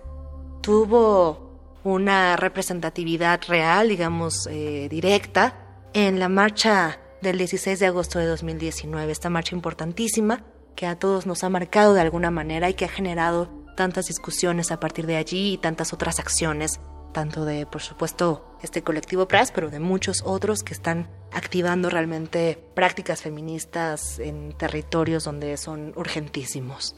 tuvo 0.62 1.60
una 1.84 2.36
representatividad 2.36 3.42
real, 3.48 3.90
digamos, 3.90 4.48
eh, 4.50 4.88
directa, 4.90 5.60
en 5.94 6.20
la 6.20 6.30
marcha 6.30 7.00
del 7.22 7.38
16 7.38 7.80
de 7.80 7.86
agosto 7.86 8.20
de 8.20 8.26
2019, 8.26 9.12
esta 9.12 9.30
marcha 9.30 9.56
importantísima 9.56 10.44
que 10.76 10.88
a 10.88 10.98
todos 10.98 11.26
nos 11.26 11.44
ha 11.44 11.50
marcado 11.50 11.94
de 11.94 12.02
alguna 12.02 12.32
manera 12.32 12.70
y 12.70 12.74
que 12.74 12.86
ha 12.86 12.90
generado 12.90 13.50
tantas 13.76 14.08
discusiones 14.08 14.72
a 14.72 14.80
partir 14.80 15.06
de 15.06 15.18
allí 15.18 15.54
y 15.54 15.58
tantas 15.58 15.94
otras 15.94 16.20
acciones, 16.20 16.80
tanto 17.14 17.46
de, 17.46 17.66
por 17.66 17.82
supuesto, 17.82 18.58
este 18.62 18.84
colectivo 18.84 19.28
PRAS, 19.28 19.52
pero 19.52 19.70
de 19.70 19.80
muchos 19.80 20.22
otros 20.26 20.64
que 20.64 20.74
están 20.74 21.08
activando 21.32 21.90
realmente 21.90 22.62
prácticas 22.74 23.22
feministas 23.22 24.20
en 24.20 24.54
territorios 24.58 25.24
donde 25.24 25.56
son 25.58 25.94
urgentísimos. 25.96 26.96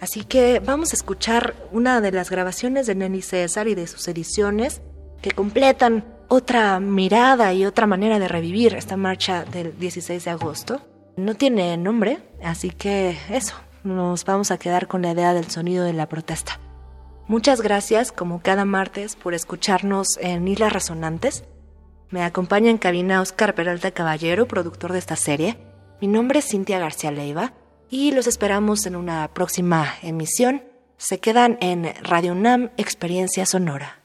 Así 0.00 0.24
que 0.24 0.60
vamos 0.60 0.92
a 0.92 0.96
escuchar 0.96 1.54
una 1.70 2.00
de 2.00 2.10
las 2.10 2.30
grabaciones 2.30 2.86
de 2.86 2.94
Nelly 2.94 3.22
César 3.22 3.68
y 3.68 3.74
de 3.74 3.86
sus 3.86 4.08
ediciones 4.08 4.82
que 5.20 5.30
completan 5.30 6.04
otra 6.28 6.80
mirada 6.80 7.52
y 7.52 7.66
otra 7.66 7.86
manera 7.86 8.18
de 8.18 8.26
revivir 8.26 8.74
esta 8.74 8.96
marcha 8.96 9.44
del 9.44 9.78
16 9.78 10.24
de 10.24 10.30
agosto. 10.30 10.80
No 11.16 11.34
tiene 11.34 11.76
nombre, 11.76 12.18
así 12.42 12.70
que 12.70 13.16
eso, 13.30 13.54
nos 13.84 14.24
vamos 14.24 14.50
a 14.50 14.58
quedar 14.58 14.88
con 14.88 15.02
la 15.02 15.12
idea 15.12 15.34
del 15.34 15.50
sonido 15.50 15.84
de 15.84 15.92
la 15.92 16.08
protesta. 16.08 16.58
Muchas 17.32 17.62
gracias, 17.62 18.12
como 18.12 18.42
cada 18.42 18.66
martes, 18.66 19.16
por 19.16 19.32
escucharnos 19.32 20.18
en 20.20 20.46
Islas 20.46 20.70
Resonantes. 20.70 21.44
Me 22.10 22.24
acompaña 22.24 22.68
en 22.68 22.76
cabina 22.76 23.22
Oscar 23.22 23.54
Peralta 23.54 23.90
Caballero, 23.90 24.46
productor 24.46 24.92
de 24.92 24.98
esta 24.98 25.16
serie. 25.16 25.56
Mi 26.02 26.08
nombre 26.08 26.40
es 26.40 26.48
Cintia 26.48 26.78
García 26.78 27.10
Leiva 27.10 27.54
y 27.88 28.12
los 28.12 28.26
esperamos 28.26 28.84
en 28.84 28.96
una 28.96 29.32
próxima 29.32 29.94
emisión. 30.02 30.62
Se 30.98 31.20
quedan 31.20 31.56
en 31.62 31.94
Radio 32.02 32.32
UNAM 32.32 32.68
Experiencia 32.76 33.46
Sonora. 33.46 34.02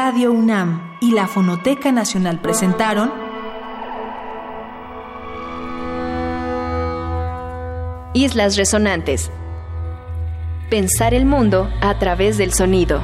Radio 0.00 0.30
UNAM 0.30 0.96
y 1.00 1.10
la 1.10 1.26
Fonoteca 1.26 1.90
Nacional 1.90 2.40
presentaron 2.40 3.12
Islas 8.14 8.56
Resonantes. 8.56 9.32
Pensar 10.70 11.14
el 11.14 11.26
mundo 11.26 11.68
a 11.80 11.98
través 11.98 12.38
del 12.38 12.52
sonido. 12.52 13.02